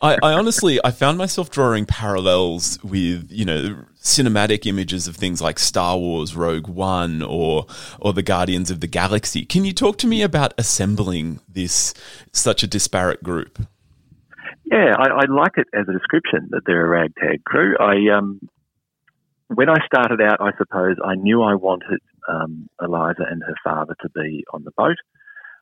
I, 0.00 0.16
I 0.22 0.32
honestly 0.32 0.80
I 0.84 0.90
found 0.90 1.18
myself 1.18 1.50
drawing 1.50 1.86
parallels 1.86 2.82
with 2.82 3.30
you 3.30 3.44
know 3.44 3.84
cinematic 4.00 4.66
images 4.66 5.06
of 5.06 5.16
things 5.16 5.40
like 5.40 5.58
Star 5.58 5.96
Wars 5.96 6.34
Rogue 6.34 6.66
One 6.66 7.22
or 7.22 7.66
or 8.00 8.12
the 8.12 8.22
Guardians 8.22 8.70
of 8.70 8.80
the 8.80 8.86
Galaxy. 8.86 9.44
Can 9.44 9.64
you 9.64 9.72
talk 9.72 9.98
to 9.98 10.06
me 10.06 10.22
about 10.22 10.54
assembling 10.58 11.40
this 11.48 11.94
such 12.32 12.62
a 12.62 12.66
disparate 12.66 13.22
group? 13.22 13.66
Yeah, 14.72 14.94
I, 14.98 15.08
I, 15.10 15.24
like 15.28 15.58
it 15.58 15.66
as 15.74 15.86
a 15.86 15.92
description 15.92 16.48
that 16.52 16.62
they're 16.64 16.86
a 16.86 16.88
ragtag 16.88 17.44
crew. 17.44 17.76
I 17.78 18.16
um, 18.16 18.40
when 19.48 19.68
I 19.68 19.76
started 19.84 20.22
out, 20.22 20.40
I 20.40 20.52
suppose 20.56 20.96
I 21.04 21.14
knew 21.14 21.42
I 21.42 21.56
wanted 21.56 22.00
um, 22.26 22.70
Eliza 22.80 23.24
and 23.30 23.42
her 23.42 23.54
father 23.62 23.94
to 24.00 24.08
be 24.08 24.46
on 24.50 24.64
the 24.64 24.70
boat. 24.74 24.96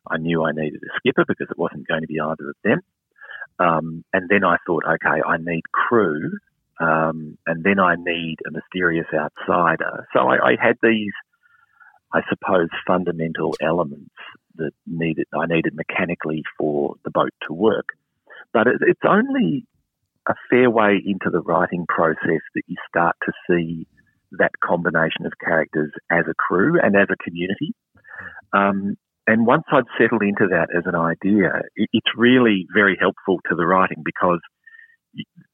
I 0.09 0.19
knew 0.19 0.45
I 0.45 0.53
needed 0.53 0.81
a 0.85 0.93
skipper 0.99 1.25
because 1.27 1.49
it 1.51 1.59
wasn't 1.59 1.89
going 1.89 2.03
to 2.03 2.07
be 2.07 2.21
either 2.21 2.51
of 2.51 2.57
them. 2.63 2.81
Um, 3.59 4.05
and 4.13 4.29
then 4.29 4.45
I 4.45 4.59
thought, 4.65 4.85
okay, 4.87 5.21
I 5.27 5.39
need 5.39 5.65
crew, 5.73 6.39
um, 6.79 7.37
and 7.49 7.65
then 7.65 7.81
I 7.81 7.97
need 7.97 8.37
a 8.47 8.53
mysterious 8.53 9.09
outsider. 9.13 10.07
So 10.13 10.21
I, 10.21 10.51
I 10.51 10.57
had 10.63 10.77
these, 10.85 11.13
I 12.15 12.21
suppose, 12.29 12.69
fundamental 12.87 13.57
elements 13.61 14.15
that 14.55 14.71
needed 14.87 15.27
I 15.35 15.47
needed 15.47 15.75
mechanically 15.75 16.45
for 16.57 16.95
the 17.05 17.11
boat 17.11 17.35
to 17.49 17.53
work. 17.53 17.87
But 18.53 18.67
it, 18.67 18.77
it's 18.81 19.01
only 19.09 19.67
a 20.29 20.35
fair 20.51 20.71
way 20.71 21.03
into 21.05 21.31
the 21.31 21.41
writing 21.41 21.87
process 21.89 22.43
that 22.55 22.63
you 22.67 22.77
start 22.89 23.17
to 23.27 23.33
see 23.49 23.87
that 24.33 24.53
combination 24.63 25.27
of 25.27 25.33
characters 25.45 25.93
as 26.11 26.25
a 26.31 26.35
crew 26.35 26.79
and 26.83 26.95
as 26.97 27.09
a 27.11 27.17
community. 27.23 27.75
Um, 28.53 28.97
and 29.27 29.47
once 29.47 29.65
I'd 29.73 29.85
settled 29.99 30.23
into 30.23 30.49
that 30.51 30.69
as 30.77 30.85
an 30.87 30.95
idea, 30.95 31.63
it, 31.77 31.89
it's 31.93 32.13
really 32.17 32.67
very 32.75 32.97
helpful 33.01 33.41
to 33.49 33.57
the 33.57 33.67
writing 33.67 34.03
because 34.05 34.41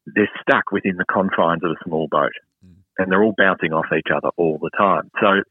they're 0.07 0.31
stuck 0.43 0.73
within 0.73 0.97
the 0.97 1.05
confines 1.11 1.65
of 1.65 1.71
a 1.71 1.85
small 1.85 2.09
boat. 2.11 2.33
and 2.99 3.11
they're 3.11 3.23
all 3.23 3.35
bouncing 3.37 3.73
off 3.73 3.87
each 3.97 4.11
other 4.15 4.31
all 4.37 4.59
the 4.61 4.71
time. 4.77 5.11
So 5.21 5.43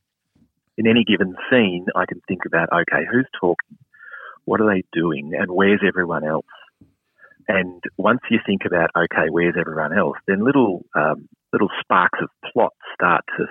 in 0.78 0.88
any 0.88 1.04
given 1.04 1.36
scene, 1.50 1.86
I 1.96 2.06
can 2.06 2.22
think 2.28 2.42
about, 2.46 2.70
okay, 2.74 3.06
who's 3.12 3.28
talking? 3.40 3.78
What 4.46 4.62
are 4.62 4.74
they 4.74 4.84
doing? 4.94 5.32
And 5.38 5.52
where's 5.52 5.82
everyone 5.88 6.26
else? 6.26 6.46
And 7.48 7.82
once 7.98 8.22
you 8.30 8.40
think 8.46 8.62
about, 8.66 8.90
okay, 8.98 9.30
where's 9.30 9.56
everyone 9.60 9.98
else? 9.98 10.18
Then 10.28 10.44
little, 10.44 10.86
um, 10.96 11.28
little 11.54 11.70
sparks 11.82 12.20
of 12.22 12.30
plot 12.52 12.74
start 12.94 13.24
to, 13.38 13.46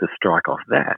to 0.00 0.06
strike 0.14 0.48
off 0.48 0.60
that. 0.68 0.96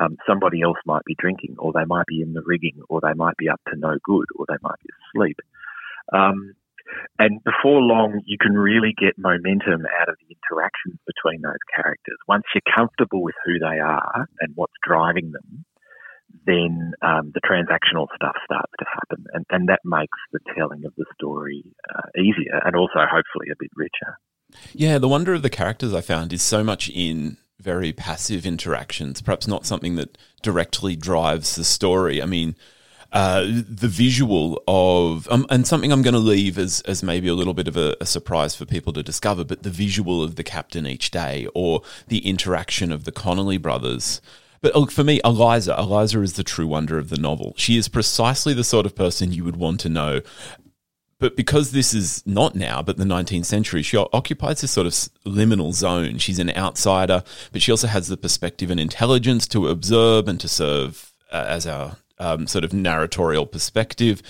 Um, 0.00 0.16
somebody 0.26 0.62
else 0.62 0.78
might 0.86 1.04
be 1.04 1.14
drinking, 1.18 1.56
or 1.58 1.72
they 1.72 1.84
might 1.86 2.06
be 2.06 2.22
in 2.22 2.32
the 2.32 2.42
rigging, 2.46 2.80
or 2.88 3.00
they 3.02 3.12
might 3.14 3.36
be 3.36 3.48
up 3.48 3.60
to 3.68 3.78
no 3.78 3.98
good, 4.02 4.26
or 4.36 4.46
they 4.48 4.56
might 4.62 4.80
be 4.82 4.88
asleep. 5.04 5.36
Um, 6.12 6.54
and 7.18 7.40
before 7.44 7.80
long, 7.80 8.20
you 8.26 8.36
can 8.40 8.54
really 8.54 8.94
get 8.98 9.18
momentum 9.18 9.84
out 10.00 10.08
of 10.08 10.16
the 10.20 10.34
interactions 10.34 10.98
between 11.06 11.42
those 11.42 11.60
characters. 11.76 12.18
Once 12.26 12.44
you're 12.54 12.74
comfortable 12.74 13.22
with 13.22 13.34
who 13.44 13.58
they 13.58 13.78
are 13.80 14.26
and 14.40 14.52
what's 14.54 14.72
driving 14.82 15.32
them, 15.32 15.64
then 16.46 16.92
um, 17.02 17.32
the 17.34 17.40
transactional 17.40 18.06
stuff 18.14 18.36
starts 18.44 18.72
to 18.78 18.84
happen, 18.84 19.26
and, 19.32 19.44
and 19.50 19.68
that 19.68 19.80
makes 19.84 20.18
the 20.32 20.40
telling 20.56 20.84
of 20.84 20.92
the 20.96 21.04
story 21.14 21.64
uh, 21.94 22.08
easier 22.18 22.60
and 22.64 22.76
also 22.76 22.98
hopefully 22.98 23.48
a 23.52 23.56
bit 23.58 23.70
richer. 23.76 24.18
Yeah, 24.72 24.98
the 24.98 25.08
wonder 25.08 25.34
of 25.34 25.42
the 25.42 25.50
characters 25.50 25.94
I 25.94 26.00
found 26.00 26.32
is 26.32 26.42
so 26.42 26.62
much 26.62 26.90
in 26.90 27.38
very 27.58 27.92
passive 27.92 28.44
interactions, 28.44 29.22
perhaps 29.22 29.46
not 29.46 29.64
something 29.64 29.94
that 29.96 30.18
directly 30.42 30.96
drives 30.96 31.54
the 31.54 31.64
story. 31.64 32.20
I 32.20 32.26
mean, 32.26 32.56
uh, 33.12 33.42
the 33.44 33.88
visual 33.88 34.62
of 34.66 35.28
um, 35.30 35.46
and 35.50 35.66
something 35.66 35.92
I'm 35.92 36.02
going 36.02 36.14
to 36.14 36.20
leave 36.20 36.58
as 36.58 36.80
as 36.82 37.02
maybe 37.02 37.28
a 37.28 37.34
little 37.34 37.52
bit 37.52 37.68
of 37.68 37.76
a, 37.76 37.94
a, 38.00 38.06
surprise 38.06 38.56
for 38.56 38.64
people 38.64 38.92
to 38.94 39.02
discover, 39.02 39.44
but 39.44 39.62
the 39.62 39.70
visual 39.70 40.22
of 40.22 40.36
the 40.36 40.42
captain 40.42 40.86
each 40.86 41.10
day 41.10 41.46
or 41.54 41.82
the 42.08 42.26
interaction 42.26 42.90
of 42.90 43.04
the 43.04 43.12
Connolly 43.12 43.58
brothers. 43.58 44.22
But 44.62 44.76
look, 44.76 44.92
for 44.92 45.02
me, 45.02 45.20
Eliza, 45.24 45.74
Eliza 45.76 46.22
is 46.22 46.34
the 46.34 46.44
true 46.44 46.68
wonder 46.68 46.96
of 46.96 47.08
the 47.08 47.18
novel. 47.18 47.52
She 47.56 47.76
is 47.76 47.88
precisely 47.88 48.54
the 48.54 48.64
sort 48.64 48.86
of 48.86 48.94
person 48.94 49.32
you 49.32 49.44
would 49.44 49.56
want 49.56 49.80
to 49.80 49.88
know. 49.88 50.20
But 51.18 51.36
because 51.36 51.72
this 51.72 51.92
is 51.94 52.22
not 52.26 52.54
now, 52.54 52.80
but 52.82 52.96
the 52.96 53.04
19th 53.04 53.44
century, 53.44 53.82
she 53.82 53.96
occupies 53.96 54.60
this 54.60 54.72
sort 54.72 54.86
of 54.86 54.92
liminal 55.24 55.72
zone. 55.72 56.18
She's 56.18 56.38
an 56.38 56.50
outsider, 56.50 57.22
but 57.52 57.62
she 57.62 57.70
also 57.70 57.88
has 57.88 58.08
the 58.08 58.16
perspective 58.16 58.70
and 58.70 58.80
intelligence 58.80 59.46
to 59.48 59.68
observe 59.68 60.26
and 60.26 60.40
to 60.40 60.48
serve 60.48 61.12
uh, 61.32 61.44
as 61.48 61.66
our 61.66 61.96
um, 62.18 62.46
sort 62.46 62.64
of 62.64 62.72
narratorial 62.72 63.46
perspective. 63.46 64.22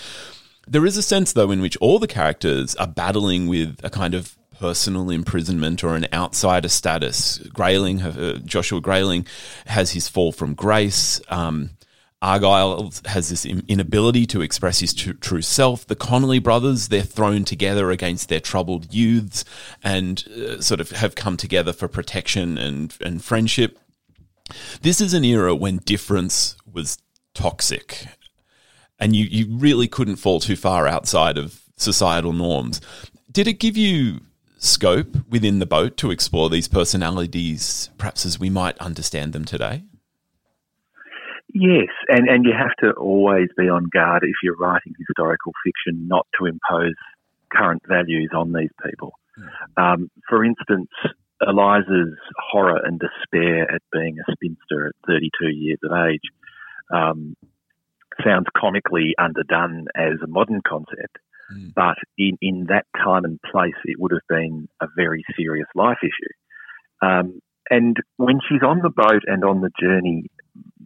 There 0.66 0.86
is 0.86 0.96
a 0.96 1.02
sense, 1.02 1.32
though, 1.32 1.50
in 1.50 1.60
which 1.60 1.76
all 1.78 1.98
the 1.98 2.06
characters 2.06 2.74
are 2.76 2.86
battling 2.86 3.48
with 3.48 3.80
a 3.82 3.90
kind 3.90 4.14
of 4.14 4.36
personal 4.62 5.10
imprisonment 5.10 5.82
or 5.82 5.96
an 5.96 6.06
outsider 6.12 6.68
status. 6.68 7.38
Grayling, 7.52 8.00
uh, 8.00 8.38
Joshua 8.44 8.80
Grayling, 8.80 9.26
has 9.66 9.90
his 9.90 10.06
fall 10.06 10.30
from 10.30 10.54
grace. 10.54 11.20
Um, 11.26 11.70
Argyle 12.22 12.92
has 13.06 13.28
this 13.28 13.44
inability 13.44 14.24
to 14.26 14.40
express 14.40 14.78
his 14.78 14.94
true 14.94 15.42
self. 15.42 15.84
The 15.84 15.96
Connolly 15.96 16.38
brothers, 16.38 16.86
they're 16.86 17.02
thrown 17.02 17.44
together 17.44 17.90
against 17.90 18.28
their 18.28 18.38
troubled 18.38 18.94
youths 18.94 19.44
and 19.82 20.24
uh, 20.28 20.60
sort 20.60 20.80
of 20.80 20.92
have 20.92 21.16
come 21.16 21.36
together 21.36 21.72
for 21.72 21.88
protection 21.88 22.56
and, 22.56 22.96
and 23.04 23.24
friendship. 23.24 23.80
This 24.80 25.00
is 25.00 25.12
an 25.12 25.24
era 25.24 25.56
when 25.56 25.78
difference 25.78 26.54
was 26.72 26.98
toxic. 27.34 28.06
And 29.00 29.16
you, 29.16 29.24
you 29.24 29.56
really 29.58 29.88
couldn't 29.88 30.16
fall 30.22 30.38
too 30.38 30.54
far 30.54 30.86
outside 30.86 31.36
of 31.36 31.62
societal 31.76 32.32
norms. 32.32 32.80
Did 33.32 33.48
it 33.48 33.54
give 33.54 33.76
you 33.76 34.20
scope 34.62 35.16
within 35.28 35.58
the 35.58 35.66
boat 35.66 35.96
to 35.98 36.10
explore 36.10 36.48
these 36.48 36.68
personalities, 36.68 37.90
perhaps 37.98 38.24
as 38.24 38.38
we 38.38 38.48
might 38.48 38.78
understand 38.78 39.32
them 39.32 39.44
today? 39.44 39.82
Yes, 41.52 41.88
and, 42.08 42.28
and 42.28 42.44
you 42.46 42.52
have 42.56 42.74
to 42.80 42.96
always 42.98 43.48
be 43.56 43.68
on 43.68 43.90
guard 43.92 44.22
if 44.22 44.36
you're 44.42 44.56
writing 44.56 44.94
historical 44.96 45.52
fiction 45.64 46.08
not 46.08 46.26
to 46.38 46.46
impose 46.46 46.94
current 47.52 47.82
values 47.86 48.30
on 48.34 48.52
these 48.52 48.70
people. 48.88 49.12
Mm. 49.38 49.82
Um, 49.82 50.10
for 50.28 50.44
instance, 50.44 50.88
Eliza's 51.46 52.16
horror 52.38 52.80
and 52.84 53.00
despair 53.00 53.70
at 53.70 53.82
being 53.92 54.16
a 54.18 54.32
spinster 54.32 54.86
at 54.86 54.94
32 55.06 55.48
years 55.48 55.78
of 55.82 55.92
age 56.08 56.22
um, 56.94 57.36
sounds 58.24 58.46
comically 58.56 59.14
underdone 59.18 59.86
as 59.94 60.14
a 60.22 60.26
modern 60.26 60.60
concept, 60.66 61.18
mm. 61.52 61.72
but 61.74 61.96
in, 62.18 62.36
in 62.40 62.66
that 62.68 62.86
time 62.96 63.24
and 63.24 63.40
place, 63.50 63.74
it 63.84 63.98
would 63.98 64.12
have 64.12 64.26
been 64.28 64.68
a 64.80 64.86
very 64.96 65.24
serious 65.36 65.68
life 65.74 65.98
issue. 66.02 67.06
Um, 67.06 67.40
and 67.70 67.96
when 68.16 68.40
she's 68.48 68.62
on 68.62 68.80
the 68.82 68.90
boat 68.90 69.22
and 69.26 69.44
on 69.44 69.60
the 69.60 69.70
journey, 69.80 70.30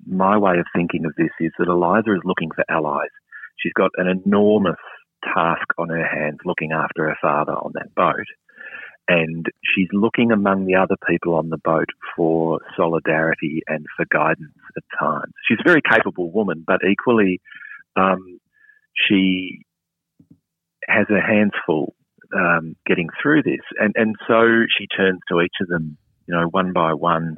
my 0.07 0.39
way 0.39 0.59
of 0.59 0.67
thinking 0.75 1.05
of 1.05 1.15
this 1.17 1.33
is 1.41 1.53
that 1.59 1.69
Eliza 1.69 2.13
is 2.13 2.23
looking 2.25 2.51
for 2.55 2.65
allies. 2.69 3.11
She's 3.59 3.73
got 3.73 3.91
an 3.97 4.07
enormous 4.07 4.77
task 5.25 5.67
on 5.79 5.89
her 5.89 6.07
hands 6.07 6.39
looking 6.45 6.73
after 6.73 7.09
her 7.09 7.17
father 7.21 7.53
on 7.53 7.73
that 7.75 7.95
boat 7.95 8.27
and 9.09 9.47
she's 9.63 9.89
looking 9.93 10.33
among 10.33 10.67
the 10.67 10.75
other 10.75 10.97
people 11.09 11.35
on 11.35 11.51
the 11.51 11.59
boat 11.59 11.89
for 12.17 12.61
solidarity 12.77 13.63
and 13.69 13.87
for 13.97 14.05
guidance 14.11 14.53
at 14.77 14.83
times. 14.99 15.33
She's 15.47 15.59
a 15.61 15.69
very 15.69 15.83
capable 15.89 16.31
woman, 16.31 16.65
but 16.67 16.81
equally, 16.89 17.41
um, 17.95 18.41
she 18.95 19.63
has 20.87 21.07
her 21.09 21.21
hands 21.21 21.53
full 21.65 21.95
um, 22.35 22.77
getting 22.87 23.09
through 23.23 23.43
this, 23.43 23.63
and 23.79 23.95
and 23.97 24.17
so 24.27 24.67
she 24.79 24.87
turns 24.87 25.21
to 25.29 25.41
each 25.41 25.55
of 25.61 25.69
them, 25.69 25.97
you 26.27 26.35
know, 26.35 26.49
one 26.51 26.73
by 26.73 26.93
one, 26.93 27.37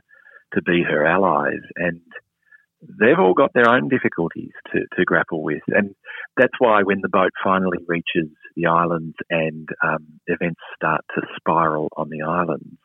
to 0.55 0.63
be 0.63 0.83
her 0.83 1.07
allies, 1.07 1.61
and 1.77 2.01
they've 3.01 3.19
all 3.19 3.35
got 3.35 3.53
their 3.55 3.69
own 3.69 3.89
difficulties 3.89 4.53
to, 4.73 4.81
to 4.97 5.05
grapple 5.05 5.43
with. 5.43 5.63
And 5.69 5.95
that's 6.37 6.55
why 6.59 6.83
when 6.83 7.01
the 7.03 7.09
boat 7.09 7.33
finally 7.43 7.79
reaches 7.87 8.31
the 8.57 8.67
islands 8.67 9.17
and 9.31 9.69
um, 9.83 10.21
events 10.27 10.61
start 10.77 11.01
to 11.15 11.23
spiral 11.37 11.89
on 11.97 12.09
the 12.09 12.23
islands, 12.23 12.79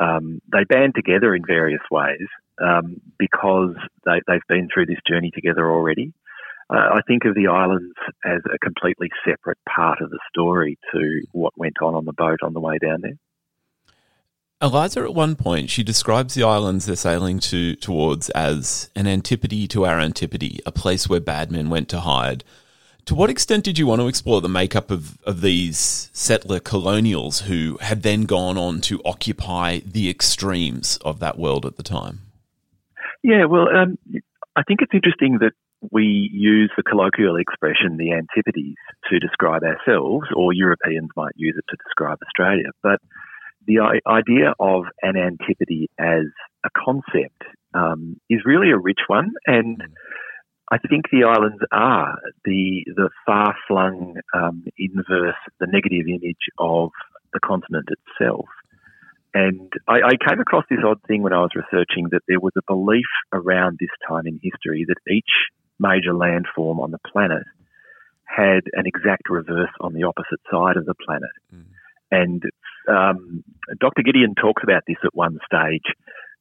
um, 0.00 0.40
they 0.50 0.64
band 0.64 0.94
together 0.94 1.34
in 1.34 1.42
various 1.46 1.82
ways 1.90 2.26
um, 2.62 3.00
because 3.18 3.74
they, 4.04 4.20
they've 4.26 4.40
been 4.48 4.68
through 4.72 4.86
this 4.86 5.00
journey 5.08 5.30
together 5.34 5.70
already. 5.70 6.12
I 6.72 7.00
think 7.06 7.24
of 7.24 7.34
the 7.34 7.48
islands 7.48 7.94
as 8.24 8.40
a 8.52 8.58
completely 8.58 9.10
separate 9.26 9.58
part 9.68 10.00
of 10.00 10.10
the 10.10 10.18
story 10.30 10.78
to 10.92 11.22
what 11.32 11.52
went 11.56 11.76
on 11.82 11.94
on 11.94 12.04
the 12.04 12.12
boat 12.12 12.38
on 12.42 12.54
the 12.54 12.60
way 12.60 12.78
down 12.78 13.02
there. 13.02 13.18
Eliza, 14.62 15.00
at 15.00 15.14
one 15.14 15.34
point, 15.34 15.70
she 15.70 15.82
describes 15.82 16.34
the 16.34 16.44
islands 16.44 16.86
they're 16.86 16.94
sailing 16.94 17.40
to 17.40 17.74
towards 17.76 18.30
as 18.30 18.90
an 18.94 19.08
antipode 19.08 19.68
to 19.70 19.84
our 19.84 19.98
antipode, 19.98 20.62
a 20.64 20.70
place 20.70 21.08
where 21.08 21.20
bad 21.20 21.50
men 21.50 21.68
went 21.68 21.88
to 21.88 22.00
hide. 22.00 22.44
To 23.06 23.16
what 23.16 23.28
extent 23.28 23.64
did 23.64 23.76
you 23.78 23.88
want 23.88 24.00
to 24.00 24.06
explore 24.06 24.40
the 24.40 24.48
makeup 24.48 24.92
of, 24.92 25.20
of 25.24 25.40
these 25.40 26.08
settler 26.12 26.60
colonials 26.60 27.40
who 27.40 27.76
had 27.80 28.04
then 28.04 28.22
gone 28.22 28.56
on 28.56 28.80
to 28.82 29.02
occupy 29.04 29.80
the 29.80 30.08
extremes 30.08 30.98
of 31.04 31.18
that 31.18 31.36
world 31.36 31.66
at 31.66 31.76
the 31.76 31.82
time? 31.82 32.20
Yeah, 33.24 33.46
well, 33.46 33.68
um, 33.68 33.98
I 34.54 34.62
think 34.62 34.80
it's 34.82 34.94
interesting 34.94 35.38
that 35.40 35.52
we 35.90 36.30
use 36.32 36.70
the 36.76 36.82
colloquial 36.82 37.36
expression 37.36 37.96
the 37.96 38.12
antipodes 38.12 38.76
to 39.10 39.18
describe 39.18 39.62
ourselves, 39.62 40.26
or 40.34 40.52
Europeans 40.52 41.10
might 41.16 41.32
use 41.36 41.54
it 41.56 41.64
to 41.68 41.76
describe 41.84 42.18
Australia. 42.24 42.70
But 42.82 43.00
the 43.66 44.00
idea 44.06 44.54
of 44.58 44.84
an 45.02 45.16
antipode 45.16 45.88
as 45.98 46.26
a 46.64 46.70
concept 46.76 47.42
um, 47.74 48.20
is 48.28 48.40
really 48.44 48.70
a 48.70 48.78
rich 48.78 49.00
one, 49.08 49.32
and 49.46 49.82
I 50.70 50.78
think 50.78 51.06
the 51.10 51.24
islands 51.24 51.62
are 51.72 52.16
the 52.44 52.84
the 52.86 53.10
far 53.26 53.54
flung 53.66 54.16
um, 54.34 54.64
inverse, 54.78 55.36
the 55.60 55.66
negative 55.66 56.06
image 56.06 56.46
of 56.58 56.90
the 57.32 57.40
continent 57.40 57.88
itself. 57.88 58.46
And 59.34 59.72
I, 59.88 60.12
I, 60.12 60.28
came 60.28 60.40
across 60.40 60.64
this 60.68 60.80
odd 60.84 61.00
thing 61.08 61.22
when 61.22 61.32
I 61.32 61.40
was 61.40 61.56
researching 61.56 62.08
that 62.10 62.20
there 62.28 62.38
was 62.38 62.52
a 62.58 62.60
belief 62.66 63.08
around 63.32 63.78
this 63.80 63.88
time 64.06 64.26
in 64.26 64.38
history 64.42 64.84
that 64.86 65.10
each 65.10 65.24
major 65.78 66.12
landform 66.12 66.80
on 66.80 66.90
the 66.90 66.98
planet 67.10 67.44
had 68.24 68.62
an 68.72 68.86
exact 68.86 69.28
reverse 69.28 69.72
on 69.80 69.92
the 69.92 70.04
opposite 70.04 70.40
side 70.50 70.76
of 70.76 70.86
the 70.86 70.94
planet. 70.94 71.30
Mm. 71.54 71.64
And 72.10 72.42
um, 72.88 73.44
Dr. 73.80 74.02
Gideon 74.02 74.34
talks 74.34 74.62
about 74.62 74.82
this 74.86 74.96
at 75.04 75.14
one 75.14 75.38
stage 75.44 75.94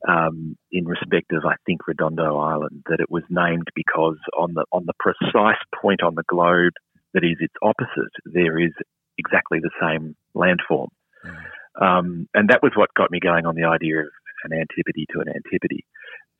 um, 0.08 0.58
in 0.72 0.86
respect 0.86 1.32
of, 1.32 1.46
I 1.46 1.56
think, 1.66 1.88
Rodondo 1.88 2.38
Island, 2.38 2.84
that 2.88 3.00
it 3.00 3.12
was 3.12 3.24
named 3.30 3.68
because 3.76 4.18
on 4.38 4.54
the 4.54 4.66
on 4.72 4.86
the 4.86 4.94
precise 5.00 5.62
point 5.82 6.02
on 6.02 6.16
the 6.16 6.24
globe 6.28 6.74
that 7.14 7.24
is 7.24 7.38
its 7.40 7.54
opposite, 7.62 8.14
there 8.26 8.60
is 8.60 8.72
exactly 9.18 9.60
the 9.60 9.72
same 9.80 10.16
landform. 10.36 10.88
Mm. 11.26 11.38
Um, 11.82 12.28
and 12.34 12.50
that 12.50 12.64
was 12.64 12.74
what 12.76 12.94
got 12.98 13.12
me 13.12 13.20
going 13.22 13.46
on 13.46 13.56
the 13.56 13.68
idea 13.68 14.00
of 14.02 14.12
an 14.44 14.54
antipode 14.54 15.08
to 15.14 15.20
an 15.20 15.30
antipode. 15.30 15.82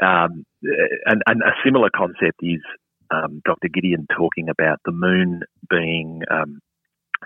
Um, 0.02 0.46
and, 1.06 1.22
and, 1.28 1.42
a 1.44 1.54
similar 1.64 1.90
concept 1.96 2.40
is 2.42 2.62
um, 3.12 3.42
Dr. 3.46 3.68
Gideon 3.72 4.08
talking 4.16 4.50
about 4.50 4.80
the 4.86 4.92
moon 4.92 5.42
being 5.70 6.24
um, 6.32 6.60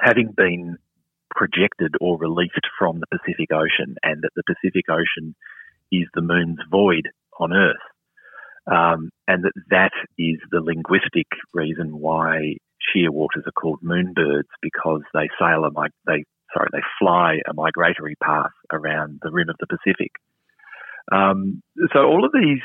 having 0.01 0.33
been 0.35 0.77
projected 1.33 1.95
or 2.01 2.17
released 2.17 2.67
from 2.77 2.99
the 2.99 3.07
Pacific 3.07 3.49
Ocean, 3.53 3.95
and 4.03 4.21
that 4.23 4.31
the 4.35 4.43
Pacific 4.45 4.85
Ocean 4.89 5.35
is 5.91 6.07
the 6.13 6.21
moon's 6.21 6.59
void 6.69 7.09
on 7.39 7.53
Earth. 7.53 7.75
Um, 8.67 9.09
and 9.27 9.43
that 9.43 9.53
that 9.69 9.91
is 10.17 10.39
the 10.51 10.61
linguistic 10.61 11.27
reason 11.53 11.99
why 11.99 12.55
shearwaters 12.81 13.45
are 13.45 13.51
called 13.51 13.79
moonbirds 13.83 14.49
because 14.61 15.01
they 15.13 15.29
sail 15.39 15.65
a 15.65 15.71
mig- 15.71 15.91
they 16.07 16.25
sorry 16.53 16.69
they 16.71 16.81
fly 16.99 17.39
a 17.47 17.53
migratory 17.53 18.15
path 18.23 18.51
around 18.73 19.19
the 19.21 19.31
rim 19.31 19.49
of 19.49 19.55
the 19.59 19.67
Pacific. 19.67 20.11
Um, 21.11 21.61
so 21.93 21.99
all 21.99 22.25
of 22.25 22.31
these, 22.33 22.61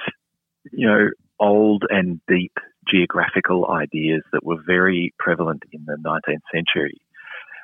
you 0.73 0.87
know, 0.87 1.09
old 1.39 1.85
and 1.89 2.21
deep 2.29 2.53
geographical 2.91 3.71
ideas 3.71 4.23
that 4.33 4.45
were 4.45 4.59
very 4.67 5.15
prevalent 5.19 5.63
in 5.73 5.85
the 5.87 5.97
19th 5.97 6.43
century. 6.53 7.01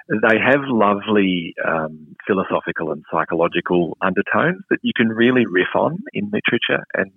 They 0.09 0.39
have 0.39 0.61
lovely 0.67 1.55
um, 1.67 2.15
philosophical 2.27 2.93
and 2.93 3.05
psychological 3.11 3.97
undertones 4.01 4.63
that 4.71 4.79
you 4.83 4.93
can 4.95 5.09
really 5.09 5.47
riff 5.47 5.75
on 5.75 5.99
in 6.13 6.31
literature, 6.33 6.85
and 6.95 7.11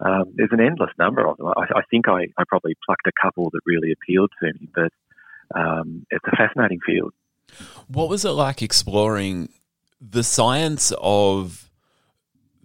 um, 0.00 0.24
there's 0.34 0.50
an 0.52 0.60
endless 0.60 0.90
number 0.98 1.26
of 1.26 1.38
them. 1.38 1.46
I, 1.56 1.78
I 1.78 1.82
think 1.90 2.08
I, 2.08 2.26
I, 2.36 2.44
probably 2.46 2.74
plucked 2.84 3.06
a 3.06 3.12
couple 3.20 3.48
that 3.50 3.60
really 3.64 3.92
appealed 3.92 4.30
to 4.40 4.52
me, 4.52 4.68
but 4.74 4.92
um, 5.58 6.04
it's 6.10 6.24
a 6.26 6.36
fascinating 6.36 6.80
field. 6.84 7.14
What 7.86 8.08
was 8.10 8.24
it 8.24 8.30
like 8.30 8.60
exploring 8.60 9.48
the 10.00 10.24
science 10.24 10.92
of 11.00 11.70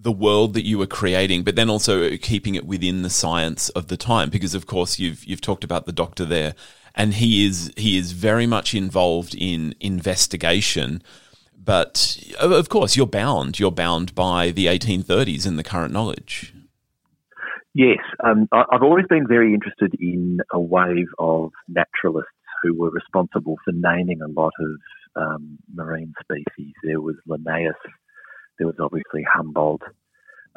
the 0.07 0.11
world 0.13 0.53
that 0.53 0.65
you 0.65 0.77
were 0.77 0.87
creating, 0.87 1.43
but 1.43 1.57
then 1.57 1.69
also 1.69 2.15
keeping 2.15 2.55
it 2.55 2.65
within 2.65 3.01
the 3.01 3.09
science 3.09 3.67
of 3.71 3.89
the 3.89 3.97
time. 3.97 4.29
Because 4.29 4.55
of 4.55 4.65
course 4.65 4.97
you've 4.99 5.25
you've 5.25 5.41
talked 5.41 5.65
about 5.65 5.85
the 5.85 5.91
doctor 5.91 6.23
there, 6.23 6.55
and 6.95 7.15
he 7.15 7.45
is 7.45 7.73
he 7.75 7.97
is 7.97 8.13
very 8.13 8.47
much 8.47 8.73
involved 8.73 9.35
in 9.35 9.75
investigation. 9.81 11.03
But 11.61 12.17
of 12.39 12.69
course, 12.69 12.95
you're 12.95 13.05
bound. 13.05 13.59
You're 13.59 13.79
bound 13.85 14.15
by 14.15 14.51
the 14.51 14.67
1830s 14.67 15.45
and 15.45 15.59
the 15.59 15.69
current 15.71 15.91
knowledge. 15.91 16.53
Yes, 17.73 17.99
um, 18.23 18.47
I've 18.53 18.83
always 18.83 19.07
been 19.09 19.27
very 19.27 19.53
interested 19.53 19.93
in 19.99 20.39
a 20.53 20.59
wave 20.59 21.11
of 21.19 21.51
naturalists 21.67 22.31
who 22.63 22.73
were 22.79 22.91
responsible 22.91 23.57
for 23.65 23.73
naming 23.73 24.21
a 24.21 24.29
lot 24.29 24.53
of 24.61 24.71
um, 25.17 25.59
marine 25.75 26.13
species. 26.23 26.73
There 26.81 27.01
was 27.01 27.17
Linnaeus 27.27 27.75
there 28.57 28.67
was 28.67 28.77
obviously 28.79 29.23
Humboldt. 29.31 29.81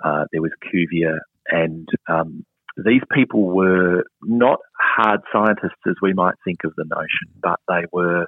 Uh, 0.02 0.24
there 0.32 0.42
was 0.42 0.52
Cuvier, 0.70 1.20
and 1.50 1.88
um, 2.08 2.44
these 2.76 3.02
people 3.12 3.44
were 3.44 4.04
not 4.22 4.60
hard 4.78 5.20
scientists 5.32 5.80
as 5.86 5.96
we 6.00 6.12
might 6.12 6.34
think 6.44 6.60
of 6.64 6.72
the 6.76 6.84
notion, 6.84 7.28
but 7.42 7.60
they 7.68 7.86
were 7.92 8.26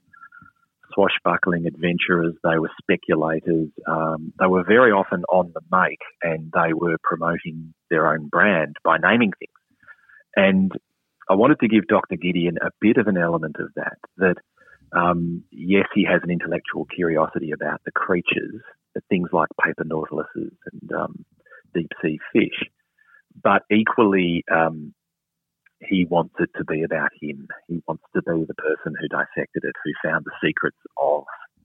swashbuckling 0.95 1.67
adventurers. 1.67 2.35
They 2.43 2.59
were 2.59 2.71
speculators. 2.81 3.69
Um, 3.87 4.33
they 4.39 4.47
were 4.47 4.65
very 4.65 4.93
often 4.93 5.25
on 5.33 5.53
the 5.55 5.63
make, 5.71 6.01
and 6.23 6.53
they 6.53 6.73
were 6.75 6.97
promoting 7.03 7.75
their 7.91 8.13
own 8.13 8.29
brand 8.29 8.77
by 8.85 8.99
naming 8.99 9.33
things. 9.39 9.53
And 10.37 10.73
I 11.31 11.35
wanted 11.35 11.61
to 11.61 11.69
give 11.69 11.87
Dr. 11.87 12.17
Gideon 12.17 12.59
a 12.61 12.71
bit 12.81 12.97
of 12.97 13.07
an 13.07 13.17
element 13.17 13.57
of 13.59 13.69
that. 13.77 13.99
That 14.19 14.37
um, 14.95 15.45
yes, 15.51 15.87
he 15.95 16.05
has 16.05 16.21
an 16.23 16.31
intellectual 16.31 16.85
curiosity 16.85 17.53
about 17.53 17.81
the 17.85 17.93
creatures 17.93 18.61
things 19.09 19.29
like 19.33 19.49
paper 19.63 19.85
nautiluses 19.85 20.57
and 20.73 20.93
um, 20.93 21.25
deep 21.75 21.91
sea 22.03 22.19
fish. 22.33 22.69
But 23.43 23.63
equally, 23.71 24.45
um, 24.53 24.95
he 25.81 26.05
wants 26.05 26.35
it 26.39 26.51
to 26.59 26.65
be 26.65 26.83
about 26.83 27.11
him. 27.21 27.49
He 27.69 27.83
wants 27.89 28.05
to 28.15 28.23
be 28.23 28.45
the 28.47 28.55
person 28.55 28.95
who 29.01 29.09
dissected 29.09 29.65
it, 29.65 29.75
who 29.85 30.09
found 30.09 30.25
the 30.25 30.47
secrets 30.47 30.77
of 31.01 31.25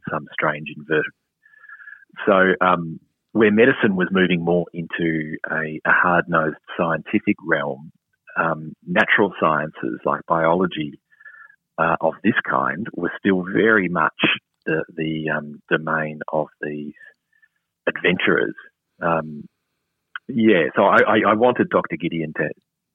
some 0.09 0.27
strange 0.33 0.69
invertebrate. 0.75 1.13
So, 2.25 2.65
um, 2.65 2.99
where 3.33 3.51
medicine 3.51 3.95
was 3.95 4.07
moving 4.11 4.43
more 4.43 4.65
into 4.73 5.35
a, 5.51 5.79
a 5.85 5.91
hard 5.91 6.25
nosed 6.27 6.55
scientific 6.77 7.35
realm, 7.45 7.91
um, 8.37 8.73
natural 8.85 9.33
sciences 9.39 9.99
like 10.05 10.21
biology 10.27 10.99
uh, 11.77 11.97
of 12.01 12.13
this 12.23 12.33
kind 12.49 12.87
were 12.95 13.11
still 13.19 13.43
very 13.43 13.89
much 13.89 14.19
the, 14.65 14.83
the 14.95 15.29
um, 15.35 15.61
domain 15.69 16.21
of 16.31 16.47
these 16.61 16.93
adventurers. 17.87 18.53
Um, 19.01 19.47
yeah, 20.27 20.65
so 20.75 20.83
I, 20.83 21.19
I, 21.25 21.33
wanted 21.35 21.69
Dr. 21.69 21.95
Gideon 21.95 22.33
to 22.35 22.49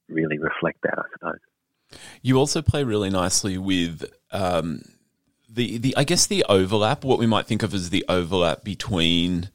really 0.09 0.39
reflect 0.39 0.79
that, 0.83 0.99
I 0.99 1.03
suppose. 1.13 2.01
You 2.21 2.39
also 2.39 2.61
play 2.61 2.85
really 2.85 3.11
nicely 3.11 3.57
with 3.57 4.05
um, 4.31 4.83
the 5.49 5.79
the 5.79 5.97
I 5.97 6.05
guess 6.05 6.27
the 6.27 6.45
overlap, 6.49 7.05
what 7.05 7.19
we 7.19 7.27
might 7.27 7.47
think 7.47 7.63
of 7.63 7.75
as 7.75 7.91
the 7.91 8.05
overlap 8.09 8.65
between 8.65 9.51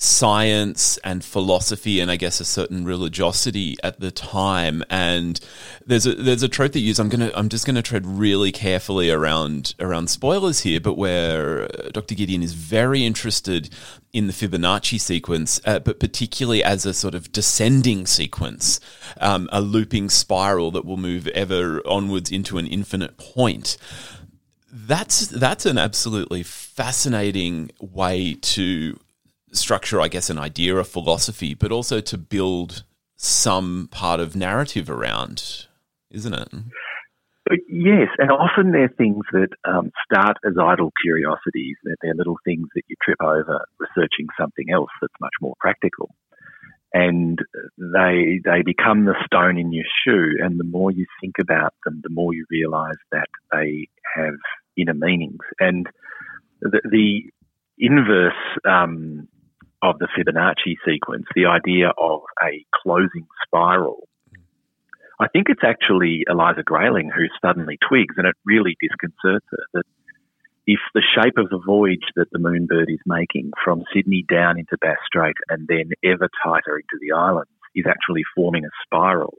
science 0.00 0.96
and 0.98 1.24
philosophy 1.24 1.98
and 1.98 2.08
I 2.08 2.14
guess 2.14 2.38
a 2.38 2.44
certain 2.44 2.84
religiosity 2.84 3.76
at 3.82 3.98
the 3.98 4.12
time 4.12 4.84
and 4.88 5.40
there's 5.86 6.06
a 6.06 6.14
there's 6.14 6.44
a 6.44 6.48
trope 6.48 6.70
that 6.72 6.78
you 6.78 6.86
use 6.86 7.00
I'm 7.00 7.10
to 7.10 7.36
I'm 7.36 7.48
just 7.48 7.66
to 7.66 7.82
tread 7.82 8.06
really 8.06 8.52
carefully 8.52 9.10
around 9.10 9.74
around 9.80 10.08
spoilers 10.08 10.60
here 10.60 10.78
but 10.78 10.94
where 10.94 11.64
uh, 11.64 11.88
Dr. 11.92 12.14
Gideon 12.14 12.44
is 12.44 12.52
very 12.52 13.04
interested 13.04 13.70
in 14.12 14.28
the 14.28 14.32
Fibonacci 14.32 15.00
sequence 15.00 15.60
uh, 15.64 15.80
but 15.80 15.98
particularly 15.98 16.62
as 16.62 16.86
a 16.86 16.94
sort 16.94 17.16
of 17.16 17.32
descending 17.32 18.06
sequence 18.06 18.78
um, 19.20 19.48
a 19.50 19.60
looping 19.60 20.10
spiral 20.10 20.70
that 20.70 20.84
will 20.84 20.96
move 20.96 21.26
ever 21.28 21.84
onwards 21.84 22.30
into 22.30 22.56
an 22.58 22.68
infinite 22.68 23.18
point 23.18 23.76
that's 24.70 25.26
that's 25.26 25.66
an 25.66 25.76
absolutely 25.76 26.44
fascinating 26.44 27.72
way 27.80 28.34
to 28.34 28.96
structure, 29.52 30.00
I 30.00 30.08
guess, 30.08 30.30
an 30.30 30.38
idea, 30.38 30.76
a 30.76 30.84
philosophy, 30.84 31.54
but 31.54 31.72
also 31.72 32.00
to 32.00 32.18
build 32.18 32.84
some 33.16 33.88
part 33.90 34.20
of 34.20 34.36
narrative 34.36 34.88
around, 34.90 35.66
isn't 36.10 36.34
it? 36.34 36.48
Yes, 37.66 38.08
and 38.18 38.30
often 38.30 38.72
they're 38.72 38.92
things 38.96 39.24
that 39.32 39.48
um, 39.64 39.90
start 40.04 40.36
as 40.46 40.52
idle 40.62 40.92
curiosities. 41.02 41.76
They're, 41.82 41.96
they're 42.02 42.14
little 42.14 42.36
things 42.44 42.68
that 42.74 42.82
you 42.88 42.96
trip 43.02 43.18
over 43.22 43.64
researching 43.78 44.26
something 44.38 44.66
else 44.70 44.90
that's 45.00 45.14
much 45.18 45.32
more 45.40 45.54
practical, 45.58 46.10
and 46.92 47.38
they 47.78 48.40
they 48.44 48.60
become 48.62 49.06
the 49.06 49.14
stone 49.24 49.56
in 49.56 49.72
your 49.72 49.86
shoe. 50.04 50.36
And 50.44 50.60
the 50.60 50.64
more 50.64 50.90
you 50.90 51.06
think 51.22 51.36
about 51.40 51.72
them, 51.86 52.00
the 52.02 52.12
more 52.12 52.34
you 52.34 52.44
realise 52.50 52.98
that 53.12 53.28
they 53.50 53.88
have 54.14 54.34
inner 54.76 54.94
meanings. 54.94 55.40
And 55.58 55.86
the, 56.60 56.80
the 56.84 57.22
inverse 57.78 58.32
um, 58.68 59.28
of 59.82 59.98
the 59.98 60.08
Fibonacci 60.08 60.76
sequence, 60.86 61.24
the 61.34 61.46
idea 61.46 61.92
of 61.96 62.22
a 62.42 62.64
closing 62.74 63.26
spiral. 63.44 64.08
I 65.20 65.26
think 65.28 65.48
it's 65.48 65.64
actually 65.64 66.24
Eliza 66.28 66.62
Grayling 66.64 67.10
who 67.14 67.26
suddenly 67.42 67.78
twigs, 67.88 68.14
and 68.16 68.26
it 68.26 68.36
really 68.44 68.76
disconcerts 68.80 69.46
her 69.50 69.64
that 69.74 69.84
if 70.66 70.80
the 70.94 71.02
shape 71.14 71.38
of 71.38 71.48
the 71.48 71.60
voyage 71.64 72.04
that 72.14 72.28
the 72.30 72.38
Moonbird 72.38 72.92
is 72.92 73.00
making 73.06 73.52
from 73.64 73.84
Sydney 73.92 74.24
down 74.28 74.58
into 74.58 74.76
Bass 74.80 74.98
Strait 75.06 75.34
and 75.48 75.66
then 75.66 75.90
ever 76.04 76.28
tighter 76.44 76.76
into 76.76 76.98
the 77.00 77.16
islands 77.16 77.50
is 77.74 77.86
actually 77.88 78.22
forming 78.36 78.64
a 78.64 78.70
spiral, 78.84 79.38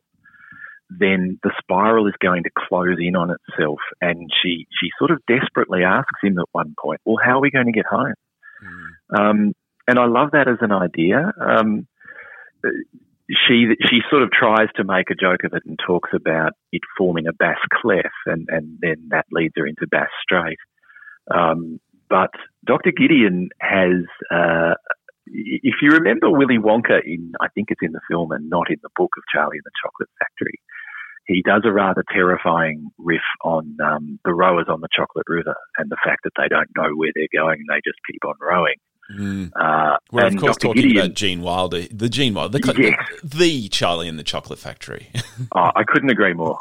then 0.89 1.39
the 1.43 1.51
spiral 1.59 2.07
is 2.07 2.15
going 2.19 2.43
to 2.43 2.49
close 2.57 2.97
in 2.99 3.15
on 3.15 3.29
itself. 3.29 3.77
And 4.01 4.29
she, 4.41 4.65
she 4.81 4.89
sort 4.97 5.11
of 5.11 5.21
desperately 5.27 5.83
asks 5.83 6.19
him 6.23 6.39
at 6.39 6.47
one 6.51 6.73
point, 6.81 6.99
Well, 7.05 7.17
how 7.23 7.37
are 7.37 7.41
we 7.41 7.51
going 7.51 7.67
to 7.67 7.71
get 7.71 7.85
home? 7.85 8.15
Mm. 8.63 9.19
Um, 9.19 9.53
and 9.89 9.97
I 9.97 10.05
love 10.05 10.31
that 10.33 10.47
as 10.47 10.57
an 10.61 10.71
idea. 10.71 11.33
Um, 11.41 11.87
she 13.29 13.75
she 13.89 13.99
sort 14.09 14.23
of 14.23 14.31
tries 14.31 14.69
to 14.75 14.83
make 14.83 15.09
a 15.09 15.15
joke 15.15 15.43
of 15.45 15.53
it 15.53 15.63
and 15.65 15.79
talks 15.85 16.09
about 16.13 16.53
it 16.71 16.81
forming 16.97 17.27
a 17.27 17.33
bass 17.33 17.57
clef, 17.81 18.11
and, 18.25 18.47
and 18.49 18.77
then 18.81 19.09
that 19.09 19.25
leads 19.31 19.53
her 19.57 19.65
into 19.65 19.87
Bass 19.89 20.09
Strait. 20.21 20.57
Um, 21.33 21.79
but 22.09 22.31
Dr. 22.65 22.91
Gideon 22.91 23.49
has, 23.61 24.05
uh, 24.31 24.73
if 25.27 25.75
you 25.81 25.91
remember 25.91 26.29
Willy 26.29 26.57
Wonka 26.57 27.01
in, 27.05 27.33
I 27.39 27.47
think 27.49 27.69
it's 27.69 27.81
in 27.83 27.91
the 27.91 28.01
film 28.09 28.31
and 28.31 28.49
not 28.49 28.69
in 28.69 28.77
the 28.81 28.89
book 28.95 29.11
of 29.15 29.23
Charlie 29.31 29.57
and 29.57 29.65
the 29.65 29.77
Chocolate 29.83 30.09
Factory, 30.17 30.59
he 31.27 31.43
does 31.45 31.61
a 31.65 31.71
rather 31.71 32.03
terrifying 32.11 32.89
riff 32.97 33.21
on 33.43 33.77
um, 33.85 34.19
the 34.25 34.33
rowers 34.33 34.65
on 34.67 34.81
the 34.81 34.89
Chocolate 34.95 35.27
River 35.27 35.55
and 35.77 35.91
the 35.91 36.01
fact 36.03 36.21
that 36.23 36.33
they 36.35 36.47
don't 36.47 36.69
know 36.75 36.95
where 36.95 37.11
they're 37.13 37.29
going 37.31 37.59
and 37.61 37.69
they 37.69 37.81
just 37.85 37.99
keep 38.09 38.25
on 38.25 38.33
rowing. 38.41 38.81
Mm. 39.11 39.51
Uh, 39.55 39.97
We're 40.11 40.27
of 40.27 40.37
course 40.37 40.57
Dr. 40.57 40.67
talking 40.67 40.81
Gideon, 40.83 41.05
about 41.05 41.15
Gene 41.15 41.41
Wilder, 41.41 41.87
the 41.91 42.09
Gene 42.09 42.33
Wilder, 42.33 42.59
the, 42.59 42.75
yes. 42.77 43.19
the 43.23 43.67
Charlie 43.69 44.07
in 44.07 44.17
the 44.17 44.23
Chocolate 44.23 44.59
Factory. 44.59 45.09
oh, 45.55 45.71
I 45.75 45.83
couldn't 45.87 46.11
agree 46.11 46.33
more. 46.33 46.57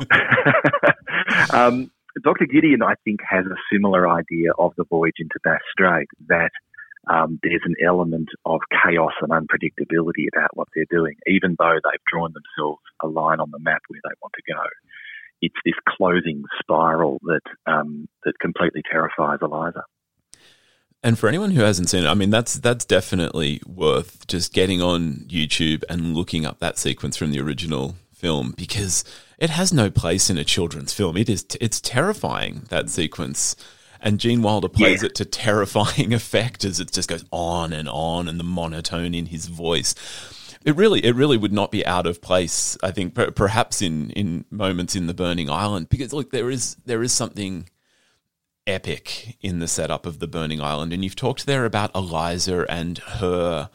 um, 1.53 1.91
Dr. 2.23 2.47
Gideon, 2.47 2.83
I 2.83 2.95
think, 3.05 3.21
has 3.29 3.45
a 3.47 3.57
similar 3.73 4.09
idea 4.09 4.53
of 4.59 4.73
the 4.77 4.85
voyage 4.85 5.17
into 5.19 5.39
Bass 5.45 5.61
Strait 5.73 6.09
that 6.29 6.51
um, 7.09 7.39
there's 7.43 7.63
an 7.65 7.75
element 7.85 8.29
of 8.45 8.61
chaos 8.83 9.13
and 9.21 9.31
unpredictability 9.31 10.27
about 10.35 10.51
what 10.55 10.69
they're 10.75 10.87
doing, 10.91 11.15
even 11.27 11.57
though 11.59 11.79
they've 11.85 12.05
drawn 12.11 12.33
themselves 12.33 12.83
a 13.03 13.07
line 13.07 13.41
on 13.41 13.51
the 13.51 13.59
map 13.61 13.83
where 13.89 14.01
they 14.05 14.15
want 14.21 14.35
to 14.35 14.53
go. 14.53 14.63
It's 15.41 15.55
this 15.65 15.75
closing 15.89 16.43
spiral 16.61 17.21
that 17.23 17.43
um, 17.67 18.09
that 18.25 18.39
completely 18.41 18.83
terrifies 18.91 19.39
Eliza. 19.41 19.85
And 21.03 21.19
for 21.19 21.29
anyone 21.29 21.53
who 21.53 21.63
hasn't 21.63 21.89
seen 21.89 22.05
it, 22.05 22.09
I 22.09 22.15
mean 22.15 22.31
that's 22.31 22.55
that's 22.55 22.85
definitely 22.85 23.61
worth 23.67 24.27
just 24.27 24.53
getting 24.53 24.83
on 24.83 25.27
YouTube 25.29 25.85
and 25.89 26.15
looking 26.15 26.45
up 26.45 26.59
that 26.59 26.79
sequence 26.79 27.17
from 27.17 27.31
the 27.31 27.41
original 27.41 27.97
film 28.13 28.53
because 28.57 29.05
it 29.39 29.51
has 29.51 29.73
no 29.73 29.91
place 29.91 30.29
in 30.29 30.39
a 30.39 30.45
children's 30.45 30.93
film. 30.93 31.17
It 31.17 31.29
is 31.29 31.47
it's 31.61 31.81
terrifying 31.81 32.67
that 32.71 32.91
sequence. 32.91 33.55
And 34.01 34.21
Gene 34.21 34.43
Wilder 34.43 34.69
plays 34.69 35.03
yeah. 35.03 35.07
it 35.07 35.17
to 35.17 35.25
terrifying 35.25 36.15
effect 36.15 36.65
as 36.65 36.79
it 36.79 36.93
just 36.93 37.09
goes 37.09 37.25
on 37.33 37.73
and 37.73 37.89
on 37.89 38.29
and 38.29 38.39
the 38.39 38.45
monotone 38.45 39.13
in 39.13 39.27
his 39.27 39.47
voice. 39.47 39.95
It 40.65 40.77
really, 40.77 41.05
it 41.05 41.17
really 41.17 41.37
would 41.37 41.53
not 41.53 41.73
be 41.73 41.85
out 41.85 42.07
of 42.07 42.23
place. 42.23 42.77
I 42.83 42.93
think 42.93 43.15
per- 43.15 43.31
perhaps 43.31 43.83
in 43.83 44.11
in 44.11 44.45
moments 44.51 44.95
in 44.95 45.07
the 45.07 45.15
Burning 45.15 45.51
Island 45.51 45.89
because 45.89 46.13
look, 46.13 46.31
there 46.31 46.51
is 46.51 46.77
there 46.85 47.03
is 47.03 47.13
something 47.13 47.69
epic 48.69 49.37
in 49.41 49.59
the 49.59 49.67
setup 49.67 50.07
of 50.07 50.19
the 50.19 50.29
Burning 50.29 50.61
Island, 50.61 50.93
and 50.93 51.03
you've 51.03 51.17
talked 51.17 51.47
there 51.47 51.65
about 51.65 51.95
Eliza 51.95 52.67
and 52.69 52.99
her 52.99 53.71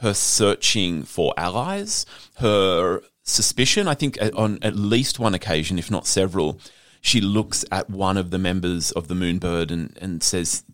her 0.00 0.14
searching 0.14 1.02
for 1.02 1.34
allies, 1.36 2.06
her 2.36 3.02
suspicion. 3.24 3.88
I 3.88 3.94
think 3.94 4.20
uh, 4.20 4.30
on 4.36 4.58
at 4.62 4.76
least 4.76 5.18
one 5.18 5.34
occasion, 5.34 5.78
if 5.78 5.90
not 5.90 6.06
several, 6.06 6.60
she 7.00 7.20
looks 7.20 7.64
at 7.70 7.90
one 7.90 8.16
of 8.16 8.30
the 8.30 8.38
members 8.38 8.92
of 8.92 9.08
the 9.08 9.14
Moonbird 9.14 9.70
and 9.70 9.96
and 10.00 10.22
says 10.22 10.64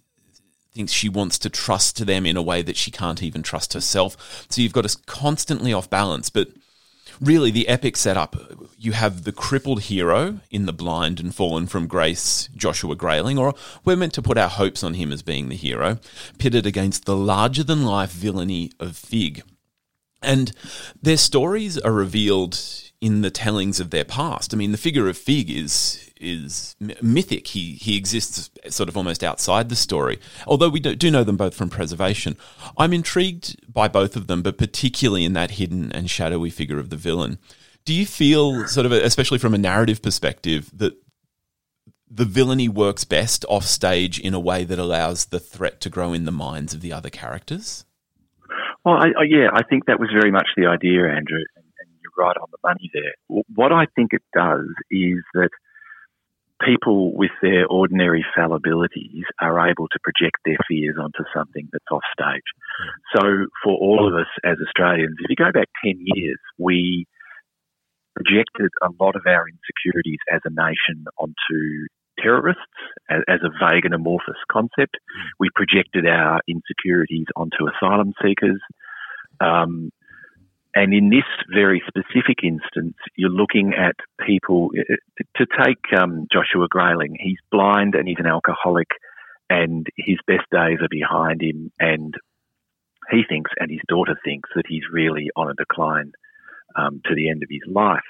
thinks 0.72 0.92
she 0.92 1.08
wants 1.08 1.38
to 1.38 1.48
trust 1.48 2.04
them 2.04 2.26
in 2.26 2.36
a 2.36 2.42
way 2.42 2.60
that 2.60 2.76
she 2.76 2.90
can't 2.90 3.22
even 3.22 3.42
trust 3.42 3.72
herself. 3.72 4.46
So 4.50 4.60
you've 4.60 4.72
got 4.72 4.84
us 4.84 4.96
constantly 4.96 5.72
off 5.72 5.88
balance. 5.88 6.30
But 6.30 6.48
really, 7.20 7.50
the 7.50 7.68
epic 7.68 7.96
setup 7.96 8.36
you 8.84 8.92
have 8.92 9.24
the 9.24 9.32
crippled 9.32 9.82
hero 9.82 10.40
in 10.50 10.66
the 10.66 10.72
blind 10.72 11.18
and 11.18 11.34
fallen 11.34 11.66
from 11.66 11.86
grace, 11.86 12.48
Joshua 12.54 12.94
Grayling, 12.94 13.38
or 13.38 13.54
we're 13.84 13.96
meant 13.96 14.12
to 14.14 14.22
put 14.22 14.36
our 14.36 14.48
hopes 14.48 14.84
on 14.84 14.94
him 14.94 15.10
as 15.10 15.22
being 15.22 15.48
the 15.48 15.56
hero, 15.56 15.98
pitted 16.38 16.66
against 16.66 17.06
the 17.06 17.16
larger 17.16 17.64
than 17.64 17.84
life 17.84 18.12
villainy 18.12 18.72
of 18.78 18.96
Fig. 18.96 19.42
And 20.22 20.52
their 21.00 21.16
stories 21.16 21.78
are 21.78 21.92
revealed 21.92 22.60
in 23.00 23.22
the 23.22 23.30
tellings 23.30 23.80
of 23.80 23.90
their 23.90 24.04
past. 24.04 24.52
I 24.52 24.56
mean, 24.56 24.72
the 24.72 24.78
figure 24.78 25.08
of 25.08 25.16
Fig 25.16 25.50
is 25.50 26.03
is 26.24 26.76
mythic. 27.02 27.48
He 27.48 27.74
he 27.74 27.96
exists 27.96 28.50
sort 28.68 28.88
of 28.88 28.96
almost 28.96 29.22
outside 29.22 29.68
the 29.68 29.76
story. 29.76 30.18
Although 30.46 30.70
we 30.70 30.80
do, 30.80 30.94
do 30.94 31.10
know 31.10 31.24
them 31.24 31.36
both 31.36 31.54
from 31.54 31.70
preservation, 31.70 32.36
I'm 32.76 32.92
intrigued 32.92 33.72
by 33.72 33.88
both 33.88 34.16
of 34.16 34.26
them, 34.26 34.42
but 34.42 34.58
particularly 34.58 35.24
in 35.24 35.34
that 35.34 35.52
hidden 35.52 35.92
and 35.92 36.10
shadowy 36.10 36.50
figure 36.50 36.78
of 36.78 36.90
the 36.90 36.96
villain. 36.96 37.38
Do 37.84 37.92
you 37.92 38.06
feel 38.06 38.66
sort 38.66 38.86
of, 38.86 38.92
especially 38.92 39.38
from 39.38 39.54
a 39.54 39.58
narrative 39.58 40.00
perspective, 40.00 40.70
that 40.74 40.94
the 42.10 42.24
villainy 42.24 42.68
works 42.68 43.04
best 43.04 43.44
off 43.48 43.64
stage 43.64 44.18
in 44.18 44.34
a 44.34 44.40
way 44.40 44.64
that 44.64 44.78
allows 44.78 45.26
the 45.26 45.40
threat 45.40 45.80
to 45.80 45.90
grow 45.90 46.12
in 46.12 46.24
the 46.24 46.32
minds 46.32 46.72
of 46.72 46.80
the 46.80 46.92
other 46.92 47.10
characters? 47.10 47.84
Well, 48.84 48.94
I, 48.94 49.08
I, 49.08 49.24
yeah, 49.28 49.48
I 49.52 49.62
think 49.62 49.86
that 49.86 49.98
was 49.98 50.10
very 50.12 50.30
much 50.30 50.48
the 50.56 50.66
idea, 50.66 51.08
Andrew, 51.08 51.42
and, 51.56 51.64
and 51.64 51.88
you're 52.00 52.24
right 52.24 52.36
on 52.36 52.48
the 52.52 52.58
money 52.62 52.90
there. 52.92 53.42
What 53.54 53.72
I 53.72 53.86
think 53.96 54.12
it 54.12 54.22
does 54.34 54.68
is 54.90 55.24
that 55.34 55.50
people 56.62 57.14
with 57.16 57.32
their 57.42 57.66
ordinary 57.66 58.24
fallibilities 58.36 59.24
are 59.40 59.68
able 59.68 59.88
to 59.88 59.98
project 60.02 60.36
their 60.44 60.58
fears 60.68 60.96
onto 61.00 61.24
something 61.34 61.68
that's 61.72 61.84
off 61.90 62.02
stage. 62.12 62.46
So, 63.14 63.46
for 63.62 63.74
all 63.74 64.06
of 64.06 64.14
us 64.14 64.30
as 64.44 64.56
Australians, 64.64 65.16
if 65.20 65.30
you 65.30 65.36
go 65.36 65.52
back 65.52 65.68
10 65.84 65.94
years, 66.14 66.38
we 66.58 67.06
projected 68.14 68.70
a 68.82 68.88
lot 69.02 69.16
of 69.16 69.22
our 69.26 69.44
insecurities 69.48 70.20
as 70.32 70.40
a 70.44 70.50
nation 70.50 71.04
onto 71.18 71.86
terrorists 72.18 72.62
as, 73.10 73.40
a 73.42 73.50
vague 73.58 73.84
and 73.84 73.94
amorphous 73.94 74.38
concept. 74.50 74.96
We 75.40 75.48
projected 75.54 76.06
our 76.06 76.40
insecurities 76.46 77.26
onto 77.36 77.66
asylum 77.66 78.12
seekers. 78.22 78.60
Um, 79.40 79.90
and 80.74 80.92
in 80.92 81.08
this 81.08 81.24
very 81.52 81.82
specific 81.86 82.38
instance, 82.42 82.96
you're 83.16 83.30
looking 83.30 83.74
at 83.74 83.94
people 84.26 84.70
to 85.36 85.46
take 85.64 85.78
um, 85.96 86.26
Joshua 86.32 86.66
Grayling. 86.68 87.16
He's 87.18 87.38
blind 87.50 87.94
and 87.94 88.08
he's 88.08 88.18
an 88.18 88.26
alcoholic, 88.26 88.88
and 89.48 89.86
his 89.96 90.18
best 90.26 90.50
days 90.50 90.78
are 90.82 90.88
behind 90.90 91.42
him. 91.42 91.70
And 91.78 92.14
he 93.10 93.22
thinks, 93.28 93.52
and 93.60 93.70
his 93.70 93.82
daughter 93.88 94.18
thinks, 94.24 94.50
that 94.56 94.66
he's 94.68 94.82
really 94.92 95.30
on 95.36 95.48
a 95.48 95.54
decline 95.54 96.12
um, 96.76 97.00
to 97.04 97.14
the 97.14 97.30
end 97.30 97.42
of 97.44 97.48
his 97.50 97.62
life. 97.72 98.00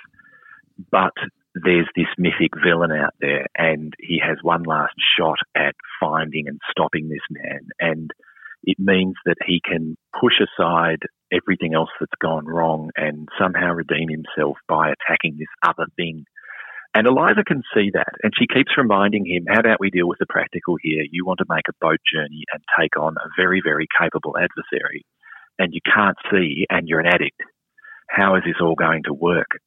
But 0.90 1.12
there's 1.54 1.88
this 1.94 2.06
mythic 2.16 2.52
villain 2.64 2.92
out 2.92 3.14
there, 3.20 3.46
and 3.56 3.92
he 4.00 4.20
has 4.26 4.38
one 4.42 4.62
last 4.62 4.94
shot 5.18 5.38
at 5.54 5.74
finding 6.00 6.48
and 6.48 6.60
stopping 6.70 7.08
this 7.08 7.20
man. 7.30 7.68
And 7.78 8.10
it 8.66 8.78
means 8.78 9.14
that 9.26 9.36
he 9.46 9.60
can 9.64 9.96
push 10.18 10.34
aside 10.40 11.00
everything 11.32 11.74
else 11.74 11.90
that's 12.00 12.12
gone 12.20 12.46
wrong 12.46 12.90
and 12.96 13.28
somehow 13.38 13.72
redeem 13.72 14.08
himself 14.08 14.56
by 14.68 14.90
attacking 14.92 15.36
this 15.38 15.48
other 15.66 15.86
thing. 15.96 16.24
And 16.94 17.06
Eliza 17.06 17.42
can 17.44 17.62
see 17.74 17.90
that, 17.92 18.14
and 18.22 18.32
she 18.38 18.46
keeps 18.46 18.78
reminding 18.78 19.26
him, 19.26 19.44
how 19.48 19.58
about 19.58 19.80
we 19.80 19.90
deal 19.90 20.06
with 20.06 20.20
the 20.20 20.26
practical 20.28 20.76
here? 20.80 21.02
You 21.10 21.26
want 21.26 21.38
to 21.38 21.46
make 21.48 21.66
a 21.68 21.76
boat 21.80 21.98
journey 22.12 22.44
and 22.52 22.62
take 22.78 22.96
on 22.96 23.16
a 23.16 23.28
very, 23.36 23.60
very 23.64 23.88
capable 24.00 24.36
adversary, 24.38 25.04
and 25.58 25.74
you 25.74 25.80
can't 25.84 26.16
see, 26.30 26.66
and 26.70 26.86
you're 26.88 27.00
an 27.00 27.06
addict. 27.06 27.40
How 28.08 28.36
is 28.36 28.42
this 28.46 28.60
all 28.60 28.76
going 28.76 29.02
to 29.04 29.12
work? 29.12 29.58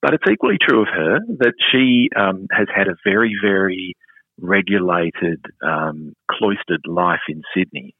But 0.00 0.14
it's 0.14 0.30
equally 0.30 0.58
true 0.62 0.82
of 0.82 0.88
her 0.94 1.18
that 1.38 1.54
she 1.72 2.08
um, 2.14 2.46
has 2.52 2.68
had 2.72 2.86
a 2.86 2.94
very, 3.04 3.34
very 3.42 3.94
regulated, 4.38 5.44
um, 5.66 6.12
cloistered 6.30 6.82
life 6.86 7.26
in 7.28 7.42
Sydney 7.52 7.96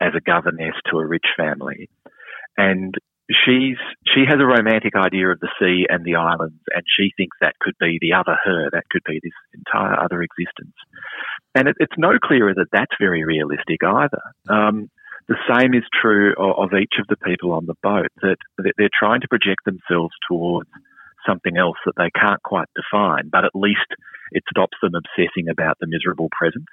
as 0.00 0.12
a 0.16 0.20
governess 0.20 0.74
to 0.90 0.98
a 0.98 1.06
rich 1.06 1.26
family 1.36 1.88
and 2.56 2.94
she's 3.30 3.78
she 4.14 4.24
has 4.28 4.38
a 4.40 4.46
romantic 4.46 4.94
idea 4.94 5.30
of 5.30 5.40
the 5.40 5.50
sea 5.58 5.86
and 5.88 6.04
the 6.04 6.16
islands, 6.16 6.62
and 6.74 6.82
she 6.86 7.10
thinks 7.16 7.36
that 7.40 7.58
could 7.60 7.74
be 7.80 7.98
the 8.00 8.14
other 8.14 8.36
her, 8.44 8.70
that 8.72 8.88
could 8.90 9.02
be 9.06 9.20
this 9.22 9.36
entire 9.54 9.98
other 9.98 10.22
existence. 10.22 10.74
And 11.54 11.68
it, 11.68 11.76
it's 11.78 11.98
no 11.98 12.18
clearer 12.22 12.54
that 12.54 12.70
that's 12.72 12.94
very 13.00 13.24
realistic 13.24 13.82
either. 13.82 14.22
Um, 14.48 14.90
the 15.28 15.36
same 15.50 15.74
is 15.74 15.82
true 15.90 16.34
of, 16.38 16.70
of, 16.72 16.78
each 16.78 16.94
of 17.00 17.06
the 17.08 17.16
people 17.16 17.50
on 17.52 17.66
the 17.66 17.74
boat 17.82 18.12
that, 18.22 18.36
that 18.58 18.74
they're 18.78 18.94
trying 18.96 19.22
to 19.22 19.28
project 19.28 19.64
themselves 19.64 20.14
towards 20.28 20.70
something 21.26 21.56
else 21.56 21.78
that 21.84 21.96
they 21.96 22.10
can't 22.14 22.40
quite 22.44 22.68
define, 22.76 23.28
but 23.32 23.44
at 23.44 23.50
least 23.52 23.90
it 24.30 24.44
stops 24.48 24.78
them 24.80 24.94
obsessing 24.94 25.48
about 25.50 25.78
the 25.80 25.88
miserable 25.88 26.28
present. 26.30 26.66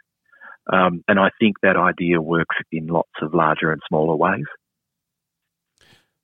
Um, 0.72 1.04
and 1.08 1.20
I 1.20 1.30
think 1.40 1.58
that 1.62 1.76
idea 1.76 2.22
works 2.22 2.56
in 2.72 2.88
lots 2.88 3.12
of 3.22 3.34
larger 3.34 3.72
and 3.72 3.82
smaller 3.88 4.16
ways. 4.16 4.46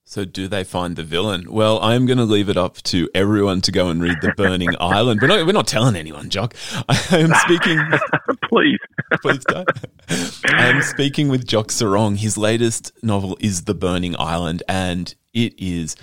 So, 0.10 0.26
do 0.26 0.48
they 0.48 0.64
find 0.64 0.96
the 0.96 1.04
villain? 1.04 1.52
Well, 1.52 1.80
I'm 1.84 2.08
going 2.08 2.18
to 2.18 2.24
leave 2.24 2.50
it 2.50 2.58
up 2.58 2.78
to 2.78 3.08
everyone 3.14 3.62
to 3.62 3.72
go 3.72 3.90
and 3.90 4.02
read 4.02 4.18
The 4.22 4.34
Burning 4.36 4.74
Island. 4.80 5.22
We're 5.22 5.28
not, 5.28 5.46
we're 5.46 5.52
not 5.52 5.68
telling 5.68 5.96
anyone, 5.96 6.32
Jock. 6.32 6.56
I 6.90 7.00
am 7.12 7.32
speaking. 7.46 7.80
please. 8.50 8.80
please 9.22 9.44
don't. 9.46 9.70
I 10.10 10.70
am 10.70 10.82
speaking 10.82 11.30
with 11.30 11.46
Jock 11.46 11.68
Serong. 11.68 12.18
His 12.18 12.40
latest 12.40 12.92
novel 13.04 13.38
is 13.40 13.66
The 13.66 13.76
Burning 13.76 14.16
Island, 14.18 14.64
and 14.68 15.14
it 15.32 15.54
is 15.60 15.96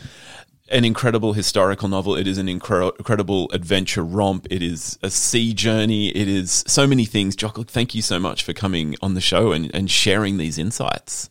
an 0.69 0.85
incredible 0.85 1.33
historical 1.33 1.89
novel. 1.89 2.17
It 2.17 2.27
is 2.27 2.39
an 2.39 2.47
incre- 2.47 2.97
incredible 2.99 3.51
adventure 3.53 4.05
romp. 4.05 4.47
It 4.51 4.63
is 4.63 4.99
a 5.03 5.11
sea 5.11 5.55
journey. 5.55 6.09
It 6.09 6.29
is 6.29 6.65
so 6.67 6.87
many 6.87 7.05
things. 7.05 7.37
Jock, 7.37 7.59
thank 7.67 7.95
you 7.95 8.03
so 8.03 8.19
much 8.19 8.43
for 8.43 8.53
coming 8.53 8.97
on 9.01 9.15
the 9.15 9.21
show 9.21 9.53
and, 9.53 9.73
and 9.75 9.91
sharing 9.91 10.37
these 10.39 10.59
insights. 10.59 11.31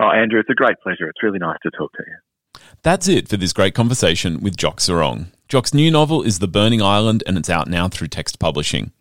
Oh, 0.00 0.10
Andrew, 0.10 0.40
it's 0.40 0.50
a 0.50 0.54
great 0.54 0.76
pleasure. 0.82 1.08
It's 1.08 1.22
really 1.22 1.38
nice 1.38 1.58
to 1.62 1.70
talk 1.70 1.92
to 1.92 2.02
you. 2.06 2.60
That's 2.82 3.08
it 3.08 3.28
for 3.28 3.36
this 3.36 3.52
great 3.52 3.74
conversation 3.74 4.40
with 4.40 4.56
Jock 4.56 4.78
Serong. 4.78 5.26
Jock's 5.48 5.74
new 5.74 5.90
novel 5.90 6.22
is 6.22 6.38
The 6.38 6.48
Burning 6.48 6.82
Island, 6.82 7.22
and 7.26 7.38
it's 7.38 7.50
out 7.50 7.68
now 7.68 7.88
through 7.88 8.08
Text 8.08 8.38
Publishing. 8.38 8.92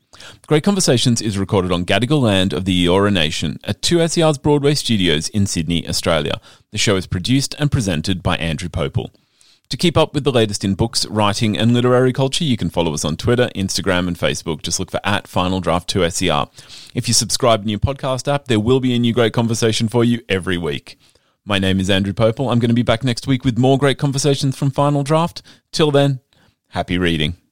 Great 0.48 0.64
Conversations 0.64 1.22
is 1.22 1.38
recorded 1.38 1.72
on 1.72 1.86
Gadigal 1.86 2.22
land 2.22 2.54
of 2.54 2.66
the 2.66 2.86
Eora 2.86 3.12
Nation 3.12 3.60
at 3.64 3.82
2SER's 3.82 4.38
Broadway 4.38 4.76
studios 4.76 5.30
in 5.30 5.46
Sydney, 5.48 5.88
Australia. 5.88 6.40
The 6.72 6.78
show 6.78 6.96
is 6.96 7.08
produced 7.08 7.56
and 7.60 7.72
presented 7.72 8.22
by 8.22 8.38
Andrew 8.38 8.70
Popel. 8.70 9.10
To 9.74 9.78
keep 9.78 9.98
up 9.98 10.14
with 10.14 10.24
the 10.24 10.32
latest 10.32 10.64
in 10.64 10.76
books, 10.76 11.04
writing, 11.08 11.58
and 11.58 11.74
literary 11.74 12.14
culture, 12.14 12.44
you 12.44 12.58
can 12.58 12.70
follow 12.70 12.94
us 12.94 13.04
on 13.04 13.18
Twitter, 13.18 13.50
Instagram, 13.56 14.08
and 14.08 14.16
Facebook. 14.16 14.62
Just 14.62 14.80
look 14.80 14.92
for 14.92 15.00
at 15.04 15.28
Final 15.28 15.62
Draft 15.62 15.92
2SER. 15.92 16.48
If 16.94 17.08
you 17.08 17.16
subscribe 17.16 17.64
to 17.64 17.70
your 17.72 17.80
podcast 17.80 18.32
app, 18.32 18.46
there 18.46 18.60
will 18.60 18.80
be 18.80 18.94
a 18.94 19.00
new 19.00 19.14
great 19.14 19.34
conversation 19.34 19.88
for 19.88 20.04
you 20.04 20.22
every 20.30 20.60
week. 20.60 21.00
My 21.44 21.58
name 21.58 21.80
is 21.80 21.90
Andrew 21.90 22.14
Popel. 22.14 22.52
I'm 22.52 22.60
going 22.60 22.70
to 22.70 22.76
be 22.76 22.84
back 22.84 23.04
next 23.04 23.26
week 23.26 23.44
with 23.44 23.58
more 23.58 23.80
great 23.80 23.98
conversations 23.98 24.56
from 24.56 24.70
Final 24.70 25.02
Draft. 25.02 25.42
Till 25.72 25.90
then, 25.90 26.20
happy 26.68 27.00
reading. 27.00 27.43